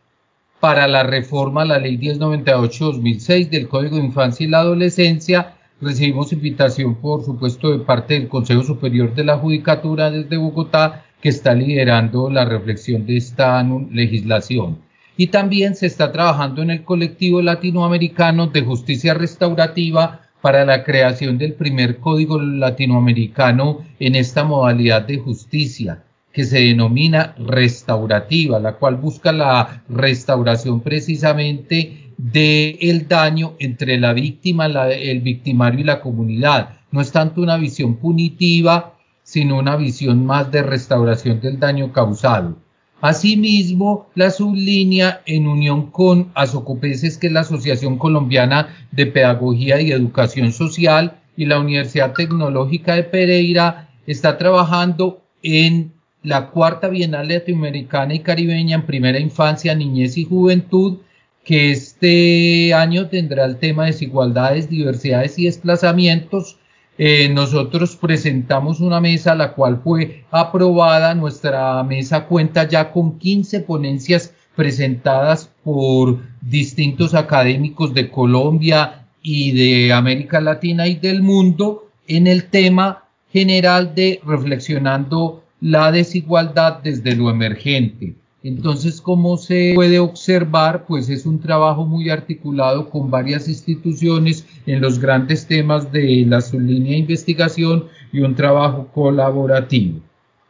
para 0.61 0.87
la 0.87 1.03
reforma 1.03 1.63
a 1.63 1.65
la 1.65 1.79
ley 1.79 1.97
1098-2006 1.97 3.49
del 3.49 3.69
Código 3.69 3.97
de 3.97 4.05
Infancia 4.05 4.45
y 4.45 4.51
la 4.51 4.59
Adolescencia. 4.59 5.55
Recibimos 5.81 6.35
invitación, 6.35 6.97
por 6.97 7.25
supuesto, 7.25 7.71
de 7.71 7.79
parte 7.79 8.13
del 8.13 8.29
Consejo 8.29 8.63
Superior 8.63 9.15
de 9.15 9.25
la 9.25 9.39
Judicatura 9.39 10.11
desde 10.11 10.37
Bogotá 10.37 11.07
que 11.21 11.29
está 11.29 11.55
liderando 11.55 12.31
la 12.31 12.45
reflexión 12.45 13.07
de 13.07 13.17
esta 13.17 13.63
legislación. 13.91 14.79
Y 15.17 15.27
también 15.27 15.75
se 15.75 15.87
está 15.87 16.13
trabajando 16.13 16.63
en 16.63 16.71
el 16.71 16.85
colectivo 16.85 17.43
latinoamericano 17.43 18.47
de 18.47 18.63
justicia 18.63 19.15
restaurativa 19.15 20.23
para 20.41 20.65
la 20.65 20.83
creación 20.85 21.37
del 21.37 21.55
primer 21.55 21.99
código 21.99 22.41
latinoamericano 22.41 23.85
en 23.99 24.15
esta 24.15 24.45
modalidad 24.45 25.03
de 25.03 25.19
justicia 25.19 26.03
que 26.33 26.45
se 26.45 26.61
denomina 26.61 27.35
restaurativa, 27.39 28.61
la 28.61 28.75
cual 28.75 28.97
busca 28.97 29.33
la 29.33 29.83
restauración 29.89 30.81
precisamente 30.81 32.13
del 32.17 32.79
el 32.81 33.09
daño 33.09 33.55
entre 33.59 33.99
la 33.99 34.13
víctima, 34.13 34.67
el 34.67 35.21
victimario 35.21 35.81
y 35.81 35.85
la 35.85 36.01
comunidad. 36.01 36.79
No 36.93 37.01
es 37.01 37.11
tanto 37.11 37.41
una 37.41 37.57
visión 37.57 37.97
punitiva, 37.97 38.95
sino 39.31 39.61
una 39.61 39.77
visión 39.77 40.27
más 40.27 40.51
de 40.51 40.61
restauración 40.61 41.41
del 41.41 41.61
daño 41.61 41.93
causado. 41.93 42.57
Asimismo, 43.01 44.09
la 44.17 44.33
sublínea, 44.33 45.23
en 45.25 45.47
unión 45.47 45.93
con 45.93 46.33
Asocopeses, 46.35 47.17
que 47.17 47.29
es 47.29 47.33
la 47.33 47.41
Asociación 47.41 47.97
Colombiana 47.97 48.75
de 48.91 49.07
Pedagogía 49.07 49.81
y 49.81 49.93
Educación 49.93 50.51
Social, 50.51 51.21
y 51.37 51.47
la 51.47 51.61
Universidad 51.61 52.13
Tecnológica 52.13 52.97
de 52.97 53.05
Pereira, 53.05 53.89
está 54.05 54.37
trabajando 54.37 55.23
en 55.45 55.93
la 56.25 56.49
cuarta 56.49 56.89
Bienal 56.89 57.29
Latinoamericana 57.29 58.15
y 58.15 58.21
Caribeña 58.21 58.75
en 58.75 58.87
primera 58.87 59.21
infancia, 59.21 59.77
niñez 59.77 60.19
y 60.19 60.25
juventud, 60.25 60.99
que 61.45 61.71
este 61.71 62.75
año 62.75 63.07
tendrá 63.07 63.45
el 63.45 63.59
tema 63.59 63.87
desigualdades, 63.87 64.69
diversidades 64.69 65.39
y 65.39 65.45
desplazamientos, 65.45 66.59
eh, 67.03 67.31
nosotros 67.31 67.97
presentamos 67.97 68.81
una 68.81 69.01
mesa 69.01 69.35
la 69.35 69.55
cual 69.55 69.81
fue 69.83 70.25
aprobada. 70.31 71.15
Nuestra 71.15 71.83
mesa 71.83 72.27
cuenta 72.27 72.69
ya 72.69 72.93
con 72.93 73.19
15 73.19 73.61
ponencias 73.61 74.35
presentadas 74.55 75.51
por 75.65 76.19
distintos 76.43 77.15
académicos 77.15 77.95
de 77.95 78.11
Colombia 78.11 79.07
y 79.23 79.53
de 79.53 79.95
América 79.95 80.43
Latina 80.43 80.89
y 80.89 80.97
del 80.97 81.23
mundo 81.23 81.89
en 82.07 82.27
el 82.27 82.51
tema 82.51 83.05
general 83.33 83.95
de 83.95 84.21
reflexionando 84.23 85.43
la 85.63 85.93
desigualdad 85.93 86.81
desde 86.83 87.17
lo 87.17 87.31
emergente. 87.31 88.20
Entonces, 88.43 89.03
como 89.03 89.37
se 89.37 89.73
puede 89.75 89.99
observar, 89.99 90.85
pues 90.87 91.11
es 91.11 91.27
un 91.27 91.41
trabajo 91.41 91.85
muy 91.85 92.09
articulado 92.09 92.89
con 92.89 93.11
varias 93.11 93.49
instituciones 93.49 94.47
en 94.67 94.81
los 94.81 94.99
grandes 94.99 95.47
temas 95.47 95.93
de 95.93 96.25
la 96.27 96.41
sublínea 96.41 96.93
de 96.93 96.99
investigación 96.99 97.85
y 98.13 98.21
un 98.21 98.35
trabajo 98.35 98.89
colaborativo. 98.95 100.01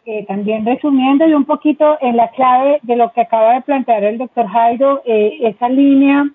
Eh, 0.07 0.25
también 0.27 0.65
resumiendo 0.65 1.29
y 1.29 1.35
un 1.35 1.45
poquito 1.45 1.99
en 2.01 2.17
la 2.17 2.29
clave 2.31 2.79
de 2.83 2.97
lo 2.97 3.13
que 3.13 3.21
acaba 3.23 3.55
de 3.55 3.63
plantear 3.63 4.05
el 4.05 4.19
doctor 4.19 4.47
Jairo, 4.47 5.03
eh, 5.05 5.39
esa 5.43 5.69
línea 5.69 6.31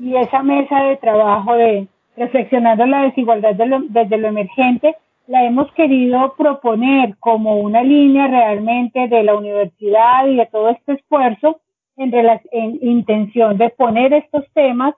y 0.00 0.16
esa 0.16 0.42
mesa 0.42 0.82
de 0.82 0.96
trabajo 0.96 1.54
de 1.54 1.86
reflexionando 2.16 2.86
la 2.86 3.02
desigualdad 3.02 3.54
desde 3.54 4.18
lo 4.18 4.28
emergente, 4.28 4.96
la 5.26 5.44
hemos 5.44 5.70
querido 5.72 6.34
proponer 6.36 7.16
como 7.18 7.56
una 7.58 7.82
línea 7.82 8.28
realmente 8.28 9.08
de 9.08 9.22
la 9.22 9.34
universidad 9.34 10.26
y 10.26 10.36
de 10.36 10.46
todo 10.46 10.68
este 10.70 10.92
esfuerzo 10.92 11.60
en, 11.96 12.12
en 12.52 12.78
intención 12.82 13.58
de 13.58 13.70
poner 13.70 14.12
estos 14.12 14.44
temas 14.52 14.94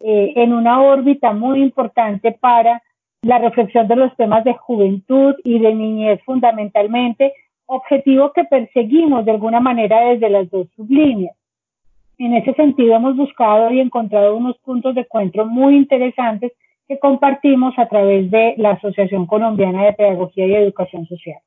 eh, 0.00 0.32
en 0.36 0.52
una 0.52 0.80
órbita 0.80 1.32
muy 1.32 1.62
importante 1.62 2.32
para 2.32 2.82
la 3.22 3.38
reflexión 3.38 3.86
de 3.86 3.96
los 3.96 4.16
temas 4.16 4.44
de 4.44 4.54
juventud 4.54 5.34
y 5.44 5.58
de 5.58 5.74
niñez 5.74 6.20
fundamentalmente, 6.24 7.34
objetivo 7.66 8.32
que 8.32 8.44
perseguimos 8.44 9.24
de 9.24 9.32
alguna 9.32 9.60
manera 9.60 10.00
desde 10.00 10.30
las 10.30 10.50
dos 10.50 10.68
sublíneas. 10.74 11.36
En 12.18 12.34
ese 12.34 12.52
sentido 12.54 12.96
hemos 12.96 13.16
buscado 13.16 13.70
y 13.70 13.80
encontrado 13.80 14.36
unos 14.36 14.58
puntos 14.58 14.94
de 14.94 15.02
encuentro 15.02 15.46
muy 15.46 15.76
interesantes 15.76 16.52
que 16.90 16.98
compartimos 16.98 17.72
a 17.78 17.86
través 17.86 18.28
de 18.32 18.54
la 18.56 18.72
Asociación 18.72 19.24
Colombiana 19.26 19.84
de 19.84 19.92
Pedagogía 19.92 20.44
y 20.48 20.54
Educación 20.56 21.06
Social. 21.06 21.38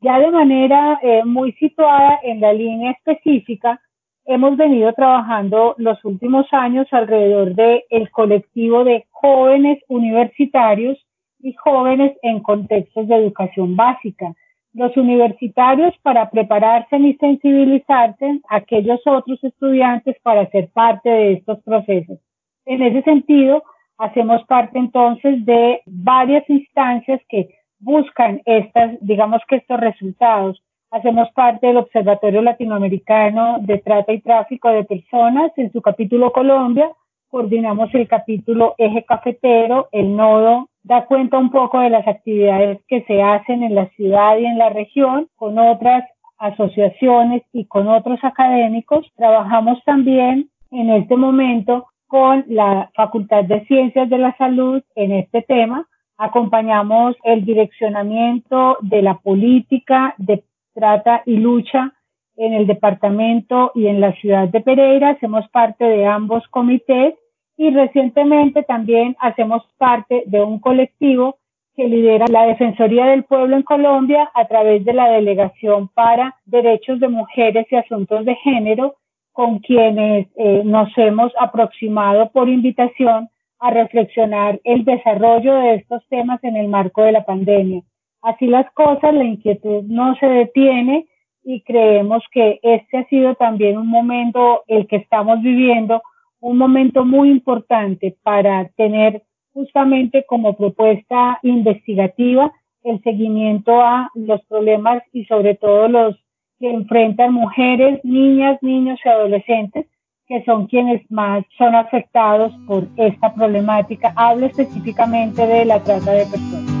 Ya 0.00 0.18
de 0.18 0.30
manera 0.30 0.98
eh, 1.02 1.22
muy 1.22 1.52
situada 1.52 2.18
en 2.22 2.40
la 2.40 2.54
línea 2.54 2.92
específica, 2.92 3.78
hemos 4.24 4.56
venido 4.56 4.90
trabajando 4.94 5.74
los 5.76 6.02
últimos 6.02 6.46
años 6.50 6.86
alrededor 6.92 7.54
del 7.54 7.82
el 7.90 8.10
colectivo 8.10 8.84
de 8.84 9.04
jóvenes 9.10 9.80
universitarios 9.88 10.96
y 11.40 11.52
jóvenes 11.52 12.16
en 12.22 12.40
contextos 12.40 13.06
de 13.06 13.16
educación 13.16 13.76
básica. 13.76 14.32
Los 14.72 14.96
universitarios 14.96 15.92
para 16.00 16.30
prepararse 16.30 16.96
y 16.96 17.12
sensibilizarse 17.16 18.40
aquellos 18.48 19.00
otros 19.04 19.44
estudiantes 19.44 20.16
para 20.22 20.48
ser 20.48 20.70
parte 20.70 21.10
de 21.10 21.32
estos 21.34 21.62
procesos. 21.64 22.18
En 22.64 22.80
ese 22.80 23.02
sentido, 23.02 23.62
Hacemos 23.98 24.44
parte 24.44 24.78
entonces 24.78 25.44
de 25.46 25.80
varias 25.86 26.48
instancias 26.48 27.20
que 27.28 27.48
buscan 27.78 28.40
estas, 28.44 28.96
digamos 29.00 29.40
que 29.48 29.56
estos 29.56 29.80
resultados. 29.80 30.62
Hacemos 30.90 31.30
parte 31.32 31.66
del 31.66 31.78
Observatorio 31.78 32.42
Latinoamericano 32.42 33.58
de 33.60 33.78
Trata 33.78 34.12
y 34.12 34.20
Tráfico 34.20 34.68
de 34.68 34.84
Personas 34.84 35.52
en 35.56 35.72
su 35.72 35.82
capítulo 35.82 36.32
Colombia. 36.32 36.90
Coordinamos 37.28 37.92
el 37.94 38.06
capítulo 38.06 38.74
Eje 38.78 39.04
Cafetero, 39.04 39.88
el 39.92 40.14
nodo 40.14 40.68
da 40.86 41.04
cuenta 41.06 41.36
un 41.36 41.50
poco 41.50 41.80
de 41.80 41.90
las 41.90 42.06
actividades 42.06 42.78
que 42.86 43.02
se 43.02 43.20
hacen 43.20 43.64
en 43.64 43.74
la 43.74 43.88
ciudad 43.96 44.38
y 44.38 44.46
en 44.46 44.56
la 44.56 44.68
región 44.68 45.28
con 45.34 45.58
otras 45.58 46.04
asociaciones 46.38 47.42
y 47.52 47.64
con 47.66 47.88
otros 47.88 48.20
académicos. 48.22 49.04
Trabajamos 49.16 49.82
también 49.84 50.48
en 50.70 50.90
este 50.90 51.16
momento 51.16 51.88
con 52.06 52.44
la 52.48 52.90
Facultad 52.94 53.44
de 53.44 53.64
Ciencias 53.66 54.08
de 54.08 54.18
la 54.18 54.36
Salud 54.36 54.82
en 54.94 55.12
este 55.12 55.42
tema. 55.42 55.86
Acompañamos 56.16 57.16
el 57.24 57.44
direccionamiento 57.44 58.78
de 58.80 59.02
la 59.02 59.18
política 59.18 60.14
de 60.18 60.44
trata 60.74 61.22
y 61.26 61.36
lucha 61.36 61.92
en 62.36 62.52
el 62.52 62.66
departamento 62.66 63.72
y 63.74 63.86
en 63.86 64.00
la 64.00 64.12
ciudad 64.12 64.48
de 64.48 64.60
Pereira. 64.60 65.10
Hacemos 65.10 65.48
parte 65.48 65.84
de 65.84 66.06
ambos 66.06 66.46
comités 66.48 67.14
y 67.56 67.70
recientemente 67.70 68.62
también 68.62 69.16
hacemos 69.18 69.62
parte 69.78 70.24
de 70.26 70.42
un 70.42 70.58
colectivo 70.58 71.36
que 71.74 71.88
lidera 71.88 72.26
la 72.28 72.46
Defensoría 72.46 73.06
del 73.06 73.24
Pueblo 73.24 73.56
en 73.56 73.62
Colombia 73.62 74.30
a 74.34 74.46
través 74.46 74.84
de 74.84 74.94
la 74.94 75.10
Delegación 75.10 75.88
para 75.88 76.34
Derechos 76.46 77.00
de 77.00 77.08
Mujeres 77.08 77.66
y 77.70 77.76
Asuntos 77.76 78.24
de 78.24 78.34
Género, 78.36 78.96
con 79.36 79.58
quienes 79.58 80.28
eh, 80.36 80.62
nos 80.64 80.88
hemos 80.96 81.30
aproximado 81.38 82.30
por 82.30 82.48
invitación 82.48 83.28
a 83.58 83.70
reflexionar 83.70 84.58
el 84.64 84.82
desarrollo 84.86 85.56
de 85.56 85.74
estos 85.74 86.02
temas 86.08 86.42
en 86.42 86.56
el 86.56 86.68
marco 86.68 87.02
de 87.02 87.12
la 87.12 87.26
pandemia. 87.26 87.82
Así 88.22 88.46
las 88.46 88.64
cosas, 88.72 89.12
la 89.12 89.24
inquietud 89.24 89.82
no 89.88 90.16
se 90.16 90.24
detiene 90.26 91.06
y 91.44 91.60
creemos 91.60 92.22
que 92.32 92.60
este 92.62 92.96
ha 92.96 93.04
sido 93.08 93.34
también 93.34 93.76
un 93.76 93.88
momento, 93.88 94.62
el 94.68 94.86
que 94.86 94.96
estamos 94.96 95.42
viviendo, 95.42 96.00
un 96.40 96.56
momento 96.56 97.04
muy 97.04 97.28
importante 97.28 98.16
para 98.22 98.70
tener 98.70 99.22
justamente 99.52 100.24
como 100.26 100.56
propuesta 100.56 101.40
investigativa 101.42 102.50
el 102.84 103.02
seguimiento 103.02 103.82
a 103.82 104.10
los 104.14 104.42
problemas 104.46 105.02
y 105.12 105.26
sobre 105.26 105.56
todo 105.56 105.88
los 105.88 106.16
que 106.58 106.70
enfrentan 106.70 107.32
mujeres, 107.34 108.00
niñas, 108.02 108.58
niños 108.62 108.98
y 109.04 109.08
adolescentes, 109.08 109.86
que 110.26 110.42
son 110.44 110.66
quienes 110.66 111.02
más 111.10 111.44
son 111.56 111.74
afectados 111.74 112.52
por 112.66 112.88
esta 112.96 113.34
problemática. 113.34 114.12
Hablo 114.16 114.46
específicamente 114.46 115.46
de 115.46 115.64
la 115.66 115.82
trata 115.82 116.12
de 116.12 116.26
personas. 116.26 116.72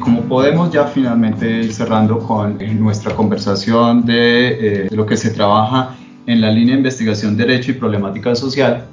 Como 0.00 0.22
podemos 0.22 0.72
ya 0.72 0.84
finalmente 0.84 1.48
ir 1.48 1.72
cerrando 1.72 2.18
con 2.18 2.60
eh, 2.60 2.74
nuestra 2.74 3.14
conversación 3.14 4.04
de, 4.04 4.48
eh, 4.48 4.88
de 4.90 4.96
lo 4.96 5.06
que 5.06 5.16
se 5.16 5.32
trabaja 5.32 5.96
en 6.26 6.40
la 6.40 6.50
línea 6.50 6.74
de 6.74 6.78
investigación 6.78 7.36
Derecho 7.36 7.70
y 7.70 7.74
Problemática 7.74 8.34
Social, 8.34 8.84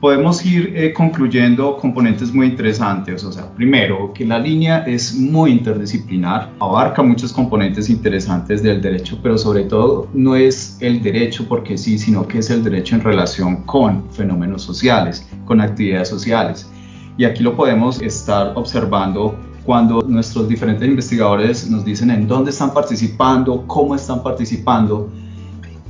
podemos 0.00 0.44
ir 0.44 0.72
eh, 0.76 0.92
concluyendo 0.92 1.76
componentes 1.76 2.32
muy 2.32 2.46
interesantes. 2.46 3.24
O 3.24 3.32
sea, 3.32 3.52
primero, 3.54 4.12
que 4.12 4.24
la 4.24 4.38
línea 4.38 4.84
es 4.86 5.14
muy 5.14 5.52
interdisciplinar, 5.52 6.50
abarca 6.60 7.02
muchos 7.02 7.32
componentes 7.32 7.90
interesantes 7.90 8.62
del 8.62 8.80
derecho, 8.80 9.18
pero 9.22 9.36
sobre 9.36 9.64
todo 9.64 10.08
no 10.14 10.36
es 10.36 10.76
el 10.80 11.02
derecho 11.02 11.46
porque 11.48 11.76
sí, 11.76 11.98
sino 11.98 12.26
que 12.26 12.38
es 12.38 12.50
el 12.50 12.62
derecho 12.62 12.94
en 12.94 13.02
relación 13.02 13.64
con 13.64 14.08
fenómenos 14.10 14.62
sociales, 14.62 15.28
con 15.44 15.60
actividades 15.60 16.08
sociales. 16.08 16.70
Y 17.16 17.24
aquí 17.24 17.42
lo 17.42 17.56
podemos 17.56 18.00
estar 18.00 18.52
observando 18.54 19.36
cuando 19.64 20.00
nuestros 20.02 20.48
diferentes 20.48 20.88
investigadores 20.88 21.68
nos 21.68 21.84
dicen 21.84 22.10
en 22.10 22.26
dónde 22.28 22.52
están 22.52 22.72
participando, 22.72 23.64
cómo 23.66 23.94
están 23.94 24.22
participando 24.22 25.10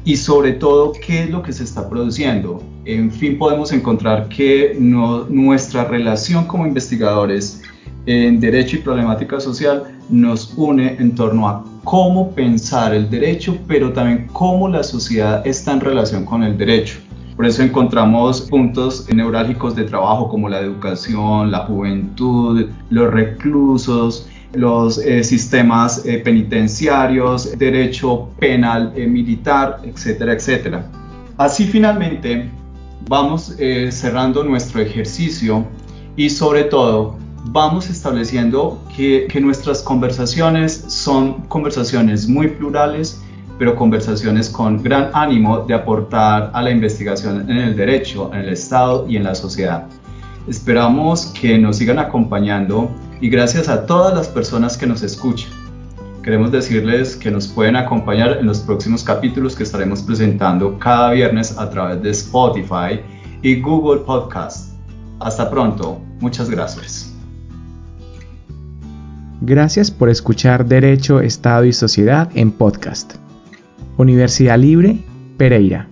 y 0.05 0.17
sobre 0.17 0.53
todo 0.53 0.93
qué 1.07 1.25
es 1.25 1.31
lo 1.31 1.43
que 1.43 1.53
se 1.53 1.65
está 1.65 1.89
produciendo. 1.89 2.63
En 2.85 3.11
fin, 3.11 3.37
podemos 3.39 3.73
encontrar 3.73 4.29
que 4.29 4.77
nuestra 4.79 5.85
relación 5.85 6.47
como 6.47 6.67
investigadores 6.67 7.63
en 8.07 8.41
derecho 8.41 8.77
y 8.77 8.81
problemática 8.81 9.39
social 9.39 9.85
nos 10.09 10.55
une 10.57 10.97
en 10.99 11.15
torno 11.15 11.49
a 11.49 11.65
cómo 11.85 12.31
pensar 12.33 12.95
el 12.95 13.11
derecho, 13.11 13.59
pero 13.67 13.93
también 13.93 14.27
cómo 14.33 14.69
la 14.69 14.83
sociedad 14.83 15.47
está 15.47 15.73
en 15.73 15.81
relación 15.81 16.25
con 16.25 16.43
el 16.43 16.57
derecho. 16.57 16.99
Por 17.37 17.47
eso 17.47 17.63
encontramos 17.63 18.41
puntos 18.41 19.07
neurálgicos 19.15 19.77
de 19.77 19.85
trabajo 19.85 20.29
como 20.29 20.49
la 20.49 20.61
educación, 20.61 21.51
la 21.51 21.61
juventud, 21.61 22.67
los 22.91 23.13
reclusos, 23.13 24.29
los 24.55 24.99
eh, 24.99 25.23
sistemas 25.23 26.05
eh, 26.05 26.19
penitenciarios, 26.19 27.57
derecho 27.59 28.29
penal 28.41 28.93
eh, 28.97 29.07
militar, 29.07 29.81
etcétera, 29.85 30.33
etcétera. 30.33 30.91
Así 31.37 31.65
finalmente 31.65 32.51
vamos 33.07 33.55
cerrando 33.91 34.45
nuestro 34.45 34.81
ejercicio 34.81 35.67
y 36.17 36.31
sobre 36.31 36.65
todo 36.65 37.17
vamos 37.45 37.89
estableciendo 37.89 38.83
que, 38.95 39.27
que 39.31 39.41
nuestras 39.41 39.83
conversaciones 39.83 40.85
son 40.89 41.43
conversaciones 41.43 42.29
muy 42.29 42.49
plurales, 42.49 43.23
pero 43.59 43.75
conversaciones 43.75 44.51
con 44.51 44.83
gran 44.83 45.11
ánimo 45.15 45.61
de 45.61 45.75
aportar 45.75 46.51
a 46.53 46.63
la 46.63 46.71
investigación 46.71 47.51
en 47.51 47.57
el 47.59 47.77
derecho, 47.77 48.31
en 48.33 48.41
el 48.41 48.49
Estado 48.51 49.07
y 49.09 49.17
en 49.17 49.25
la 49.25 49.35
sociedad. 49.35 49.87
Esperamos 50.49 51.27
que 51.27 51.59
nos 51.59 51.77
sigan 51.77 51.99
acompañando 51.99 52.91
y 53.21 53.29
gracias 53.29 53.69
a 53.69 53.85
todas 53.87 54.15
las 54.15 54.29
personas 54.29 54.77
que 54.77 54.87
nos 54.87 55.03
escuchan. 55.03 55.58
Queremos 56.29 56.53
decirles 56.53 57.17
que 57.17 57.31
nos 57.31 57.49
pueden 57.49 57.75
acompañar 57.75 58.37
en 58.37 58.45
los 58.45 58.59
próximos 58.59 59.03
capítulos 59.03 59.57
que 59.57 59.63
estaremos 59.63 60.03
presentando 60.03 60.79
cada 60.79 61.13
viernes 61.13 61.57
a 61.57 61.71
través 61.71 62.03
de 62.03 62.11
Spotify 62.11 63.01
y 63.41 63.59
Google 63.63 64.03
Podcast. 64.05 64.75
Hasta 65.21 65.49
pronto. 65.49 66.03
Muchas 66.21 66.51
gracias. 66.51 67.17
Gracias 69.41 69.91
por 69.91 70.11
escuchar 70.11 70.67
Derecho, 70.67 71.21
Estado 71.21 71.65
y 71.65 71.73
Sociedad 71.73 72.29
en 72.35 72.53
podcast. 72.53 73.15
Universidad 73.97 74.59
Libre, 74.59 74.99
Pereira. 75.39 75.89